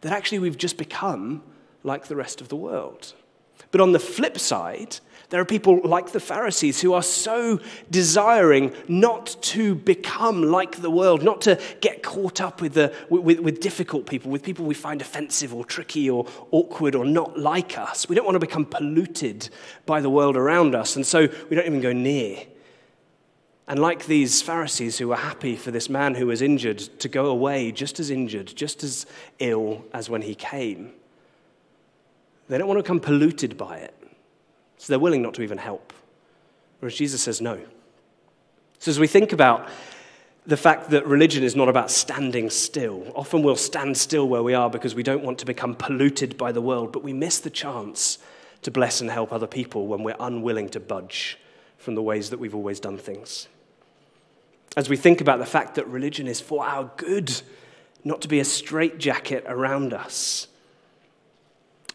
that 0.01 0.13
actually 0.13 0.39
we've 0.39 0.59
just 0.59 0.77
become 0.77 1.43
like 1.83 2.07
the 2.07 2.17
rest 2.17 2.41
of 2.41 2.49
the 2.49 2.57
world. 2.57 3.13
But 3.71 3.81
on 3.81 3.93
the 3.93 3.99
flip 3.99 4.39
side, 4.39 4.99
there 5.31 5.41
are 5.41 5.45
people 5.45 5.81
like 5.83 6.13
the 6.13 6.21
Pharisees 6.21 6.81
who 6.81 6.93
are 6.93 7.03
so 7.03 7.59
desiring 7.91 8.73
not 8.87 9.37
to 9.43 9.75
become 9.75 10.43
like 10.45 10.83
the 10.83 10.91
world, 10.91 11.23
not 11.23 11.41
to 11.43 11.61
get 11.81 12.03
caught 12.03 12.41
up 12.41 12.61
with, 12.61 12.75
the, 12.75 12.95
with, 13.11 13.41
with, 13.41 13.61
difficult 13.61 14.07
people, 14.07 14.31
with 14.31 14.45
people 14.45 14.65
we 14.65 14.75
find 14.75 15.01
offensive 15.01 15.53
or 15.53 15.65
tricky 15.65 16.09
or 16.09 16.27
awkward 16.53 16.95
or 16.95 17.05
not 17.05 17.39
like 17.39 17.77
us. 17.77 18.09
We 18.09 18.15
don't 18.15 18.25
want 18.25 18.37
to 18.37 18.41
become 18.41 18.65
polluted 18.65 19.49
by 19.85 20.01
the 20.01 20.11
world 20.11 20.37
around 20.37 20.77
us, 20.77 20.95
and 20.95 21.05
so 21.05 21.29
we 21.51 21.57
don't 21.57 21.67
even 21.67 21.81
go 21.81 21.93
near. 21.93 22.45
And 23.67 23.81
like 23.81 24.07
these 24.07 24.43
Pharisees 24.43 24.99
who 24.99 25.09
were 25.09 25.17
happy 25.17 25.57
for 25.57 25.73
this 25.73 25.89
man 25.89 26.15
who 26.15 26.29
was 26.29 26.41
injured 26.41 26.79
to 26.79 27.09
go 27.09 27.27
away 27.27 27.73
just 27.73 27.99
as 27.99 28.11
injured, 28.11 28.53
just 28.55 28.85
as 28.85 29.07
ill 29.41 29.85
as 29.93 30.09
when 30.09 30.23
he 30.23 30.37
came, 30.37 30.93
they 32.49 32.59
don't 32.59 32.69
want 32.69 32.79
to 32.79 32.83
become 32.85 33.01
polluted 33.01 33.57
by 33.57 33.79
it. 33.79 33.93
So 34.79 34.93
they're 34.93 34.99
willing 34.99 35.23
not 35.23 35.35
to 35.35 35.43
even 35.43 35.59
help. 35.59 35.93
Whereas 36.81 36.95
Jesus 36.95 37.23
says 37.23 37.41
no. 37.41 37.61
So 38.79 38.91
as 38.91 38.99
we 38.99 39.07
think 39.07 39.33
about 39.33 39.69
the 40.47 40.57
fact 40.57 40.91
that 40.91 41.07
religion 41.07 41.43
is 41.43 41.57
not 41.57 41.69
about 41.69 41.91
standing 41.91 42.51
still, 42.51 43.11
often 43.15 43.43
we'll 43.43 43.57
stand 43.57 43.97
still 43.97 44.29
where 44.29 44.43
we 44.43 44.55
are 44.55 44.71
because 44.71 44.95
we 44.95 45.03
don't 45.03 45.25
want 45.25 45.39
to 45.41 45.47
become 45.47 45.75
polluted 45.75 46.37
by 46.37 46.53
the 46.53 46.61
world, 46.61 46.93
but 46.93 47.03
we 47.03 47.13
miss 47.13 47.39
the 47.39 47.51
chance 47.51 48.19
to 48.63 48.71
bless 48.71 49.01
and 49.01 49.11
help 49.11 49.33
other 49.33 49.47
people 49.47 49.87
when 49.87 50.03
we're 50.03 50.17
unwilling 50.21 50.69
to 50.69 50.81
budge 50.81 51.39
from 51.79 51.95
the 51.95 52.03
ways 52.03 52.31
that 52.31 52.39
we've 52.39 52.55
always 52.55 52.81
done 52.81 52.99
things. 52.99 53.49
As 54.77 54.89
we 54.89 54.97
think 54.97 55.21
about 55.21 55.39
the 55.39 55.47
fact 55.47 55.77
that 55.77 55.87
religion 55.87 56.27
is 56.27 56.41
for 56.41 56.65
our 56.65 56.91
good, 56.97 57.43
not 58.05 58.21
to 58.23 58.29
be 58.29 58.41
a 58.41 58.45
straitjacket 58.45 59.45
around 59.47 59.95
us, 59.95 60.49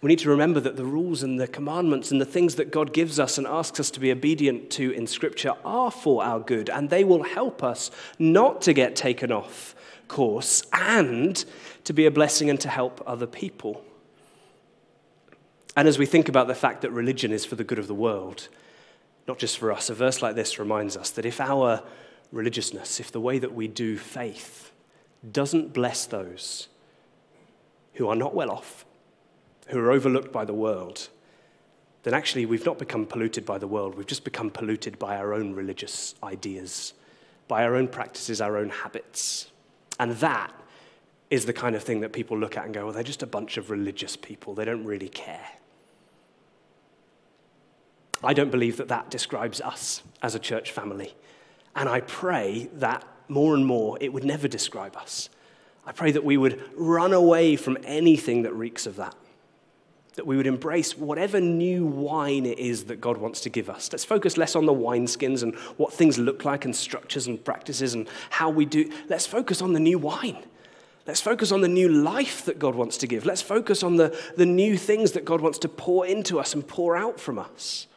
we 0.02 0.08
need 0.08 0.20
to 0.20 0.30
remember 0.30 0.60
that 0.60 0.78
the 0.78 0.86
rules 0.86 1.22
and 1.22 1.40
the 1.40 1.48
commandments 1.48 2.12
and 2.12 2.20
the 2.20 2.26
things 2.26 2.56
that 2.56 2.72
God 2.72 2.92
gives 2.92 3.20
us 3.20 3.38
and 3.38 3.46
asks 3.46 3.80
us 3.80 3.92
to 3.92 4.00
be 4.00 4.12
obedient 4.12 4.72
to 4.72 4.92
in 4.92 5.06
Scripture 5.06 5.54
are 5.64 5.92
for 5.92 6.24
our 6.24 6.40
good, 6.40 6.70
and 6.70 6.90
they 6.90 7.04
will 7.04 7.24
help 7.24 7.64
us 7.64 7.92
not 8.18 8.62
to 8.64 8.74
get 8.74 8.96
taken 8.96 9.32
off 9.32 9.76
course 10.08 10.64
and 10.74 11.46
to 11.84 11.94
be 11.94 12.08
a 12.08 12.12
blessing 12.12 12.50
and 12.50 12.60
to 12.62 12.70
help 12.70 13.02
other 13.06 13.28
people. 13.28 13.84
And 15.78 15.88
as 15.88 16.00
we 16.00 16.06
think 16.08 16.28
about 16.28 16.48
the 16.48 16.56
fact 16.56 16.82
that 16.82 16.92
religion 16.92 17.32
is 17.32 17.46
for 17.46 17.56
the 17.56 17.64
good 17.64 17.80
of 17.80 17.88
the 17.88 17.94
world, 17.94 18.50
not 19.28 19.38
just 19.38 19.60
for 19.60 19.72
us, 19.72 19.90
a 19.90 19.94
verse 19.94 20.22
like 20.22 20.36
this 20.36 20.58
reminds 20.58 20.98
us 20.98 21.12
that 21.12 21.26
if 21.26 21.40
our 21.40 21.84
religiousness, 22.32 23.00
if 23.00 23.12
the 23.12 23.22
way 23.22 23.38
that 23.38 23.54
we 23.54 23.68
do 23.68 23.98
faith 23.98 24.72
doesn't 25.32 25.74
bless 25.74 26.08
those 26.08 26.68
who 27.94 28.08
are 28.08 28.16
not 28.16 28.34
well 28.34 28.50
off, 28.50 28.84
who 29.68 29.80
are 29.80 29.92
overlooked 29.92 30.32
by 30.32 30.46
the 30.46 30.54
world, 30.54 31.10
then 32.04 32.14
actually 32.14 32.46
we've 32.46 32.66
not 32.66 32.80
become 32.80 33.06
polluted 33.06 33.46
by 33.46 33.58
the 33.58 33.68
world. 33.68 33.96
We've 33.96 34.08
just 34.08 34.24
become 34.24 34.50
polluted 34.50 34.98
by 34.98 35.18
our 35.18 35.34
own 35.34 35.54
religious 35.54 36.16
ideas, 36.24 36.94
by 37.48 37.64
our 37.64 37.76
own 37.76 37.88
practices, 37.88 38.42
our 38.42 38.58
own 38.58 38.70
habits. 38.70 39.52
And 40.00 40.14
that 40.18 40.52
is 41.30 41.46
the 41.46 41.54
kind 41.54 41.76
of 41.76 41.84
thing 41.84 42.02
that 42.02 42.12
people 42.12 42.38
look 42.38 42.58
at 42.58 42.66
and 42.66 42.74
go, 42.74 42.86
well, 42.86 42.94
they're 42.94 43.04
just 43.04 43.24
a 43.24 43.28
bunch 43.28 43.58
of 43.58 43.70
religious 43.70 44.16
people. 44.16 44.54
They 44.54 44.66
don't 44.66 44.84
really 44.84 45.10
care. 45.10 45.48
I 48.24 48.34
don't 48.34 48.52
believe 48.52 48.78
that 48.78 48.88
that 48.90 49.10
describes 49.10 49.62
us 49.62 50.04
as 50.22 50.36
a 50.36 50.40
church 50.40 50.72
family. 50.72 51.16
And 51.76 51.88
I 51.88 52.02
pray 52.02 52.70
that 52.74 53.06
more 53.30 53.56
and 53.56 53.66
more 53.66 53.98
it 54.02 54.12
would 54.12 54.24
never 54.24 54.48
describe 54.48 54.96
us. 54.98 55.30
I 55.86 55.92
pray 55.92 56.12
that 56.12 56.24
we 56.24 56.38
would 56.38 56.62
run 56.76 57.14
away 57.14 57.56
from 57.56 57.78
anything 57.84 58.44
that 58.44 58.54
reeks 58.54 58.86
of 58.86 58.98
that 58.98 59.16
that 60.16 60.28
we 60.28 60.36
would 60.36 60.48
embrace 60.48 60.98
whatever 60.98 61.40
new 61.40 61.86
wine 61.86 62.46
it 62.46 62.60
is 62.60 62.86
that 62.86 63.00
God 63.00 63.18
wants 63.18 63.42
to 63.42 63.50
give 63.50 63.70
us. 63.70 63.92
Let's 63.92 64.04
focus 64.04 64.38
less 64.38 64.56
on 64.56 64.66
the 64.66 64.74
wineskins 64.74 65.42
and 65.42 65.56
what 65.78 65.94
things 65.94 66.18
look 66.18 66.44
like 66.44 66.66
and 66.66 66.76
structures 66.76 67.28
and 67.28 67.44
practices 67.44 67.94
and 67.94 68.08
how 68.30 68.50
we 68.50 68.66
do. 68.66 68.92
Let's 69.08 69.26
focus 69.26 69.62
on 69.62 69.74
the 69.74 69.80
new 69.80 69.98
wine. 69.98 70.44
Let's 71.08 71.22
focus 71.22 71.52
on 71.52 71.62
the 71.62 71.68
new 71.68 71.88
life 71.88 72.46
that 72.46 72.60
God 72.60 72.76
wants 72.76 72.98
to 72.98 73.08
give. 73.08 73.26
Let's 73.26 73.42
focus 73.42 73.84
on 73.84 73.96
the, 73.96 74.18
the 74.36 74.46
new 74.46 74.78
things 74.78 75.14
that 75.14 75.26
God 75.26 75.42
wants 75.42 75.58
to 75.60 75.70
pour 75.70 76.06
into 76.06 76.40
us 76.40 76.54
and 76.54 76.68
pour 76.68 76.96
out 76.98 77.20
from 77.20 77.40
us. 77.40 77.88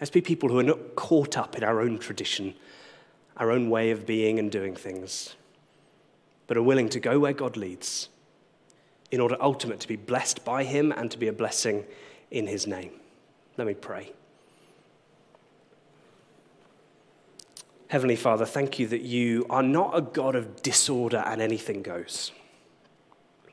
Let's 0.00 0.10
be 0.10 0.20
people 0.20 0.48
who 0.48 0.58
are 0.58 0.64
not 0.64 0.96
caught 0.96 1.38
up 1.38 1.56
in 1.56 1.64
our 1.64 1.80
own 1.80 1.98
tradition, 1.98 2.54
our 3.36 3.50
own 3.50 3.70
way 3.70 3.90
of 3.90 4.04
being 4.04 4.38
and 4.38 4.50
doing 4.50 4.74
things. 4.74 5.36
but 6.46 6.56
are 6.56 6.62
willing 6.62 6.88
to 6.90 7.00
go 7.00 7.18
where 7.18 7.32
God 7.32 7.56
leads 7.56 8.08
in 9.10 9.20
order 9.20 9.36
ultimately 9.40 9.80
to 9.80 9.88
be 9.88 9.96
blessed 9.96 10.44
by 10.44 10.64
Him 10.64 10.92
and 10.92 11.10
to 11.10 11.18
be 11.18 11.28
a 11.28 11.32
blessing 11.32 11.84
in 12.30 12.46
His 12.46 12.66
name. 12.66 12.90
Let 13.56 13.66
me 13.66 13.74
pray. 13.74 14.12
Heavenly 17.88 18.16
Father, 18.16 18.44
thank 18.44 18.78
you 18.78 18.88
that 18.88 19.02
you 19.02 19.46
are 19.48 19.62
not 19.62 19.96
a 19.96 20.02
God 20.02 20.34
of 20.34 20.62
disorder 20.62 21.22
and 21.24 21.40
anything 21.40 21.82
goes. 21.82 22.32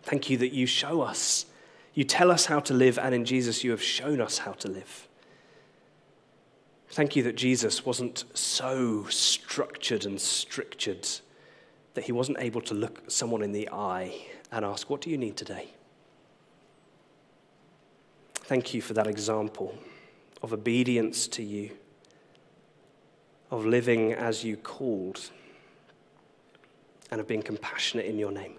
Thank 0.02 0.30
you 0.30 0.38
that 0.38 0.54
you 0.54 0.66
show 0.66 1.02
us, 1.02 1.46
you 1.94 2.04
tell 2.04 2.32
us 2.32 2.48
how 2.48 2.60
to 2.62 2.74
live, 2.74 2.98
and 2.98 3.14
in 3.14 3.26
Jesus 3.26 3.64
you 3.64 3.72
have 3.72 3.82
shown 3.82 4.20
us 4.20 4.40
how 4.40 4.54
to 4.54 4.68
live. 4.68 5.08
Thank 6.90 7.16
you 7.16 7.24
that 7.24 7.36
Jesus 7.36 7.86
wasn't 7.86 8.24
so 8.34 9.06
structured 9.06 10.06
and 10.06 10.20
strictured 10.20 11.08
that 11.94 12.04
he 12.06 12.12
wasn't 12.12 12.40
able 12.40 12.62
to 12.62 12.74
look 12.74 13.04
someone 13.08 13.44
in 13.44 13.52
the 13.52 13.70
eye 13.70 14.16
and 14.54 14.64
ask, 14.64 14.90
What 14.90 15.02
do 15.02 15.10
you 15.10 15.18
need 15.18 15.36
today? 15.36 15.68
Thank 18.36 18.74
you 18.74 18.82
for 18.82 18.94
that 18.94 19.08
example 19.08 19.78
of 20.42 20.54
obedience 20.54 21.28
to 21.30 21.44
you, 21.44 21.72
of 23.50 23.66
living 23.66 24.14
as 24.14 24.44
you 24.44 24.56
called, 24.58 25.32
and 27.10 27.20
of 27.20 27.28
being 27.28 27.42
compassionate 27.42 28.06
in 28.06 28.20
your 28.20 28.32
name. 28.32 28.56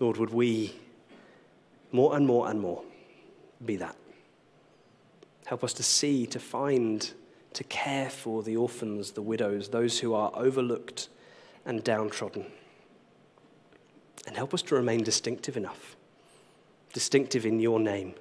Lord, 0.00 0.18
would 0.18 0.30
we 0.30 0.74
more 1.90 2.14
and 2.14 2.26
more 2.26 2.48
and 2.48 2.60
more 2.60 2.82
be 3.64 3.76
that? 3.76 3.96
Help 5.46 5.64
us 5.64 5.72
to 5.72 5.82
see, 5.82 6.26
to 6.26 6.38
find, 6.38 7.12
to 7.54 7.64
care 7.64 8.10
for 8.10 8.42
the 8.42 8.56
orphans, 8.56 9.12
the 9.12 9.22
widows, 9.22 9.68
those 9.68 10.00
who 10.00 10.12
are 10.12 10.30
overlooked 10.34 11.08
and 11.64 11.82
downtrodden. 11.82 12.46
And 14.28 14.36
help 14.36 14.52
us 14.52 14.60
to 14.64 14.74
remain 14.74 15.02
distinctive 15.02 15.56
enough, 15.56 15.96
distinctive 16.92 17.46
in 17.46 17.60
your 17.60 17.80
name, 17.80 18.12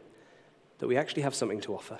that 0.80 0.88
we 0.88 0.96
actually 0.96 1.24
have 1.24 1.36
something 1.36 1.60
to 1.60 1.76
offer. 1.76 2.00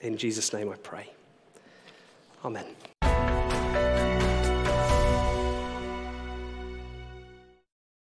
In 0.00 0.16
Jesus' 0.16 0.52
name 0.52 0.70
I 0.70 0.76
pray. 0.76 1.10
Amen. 2.44 2.66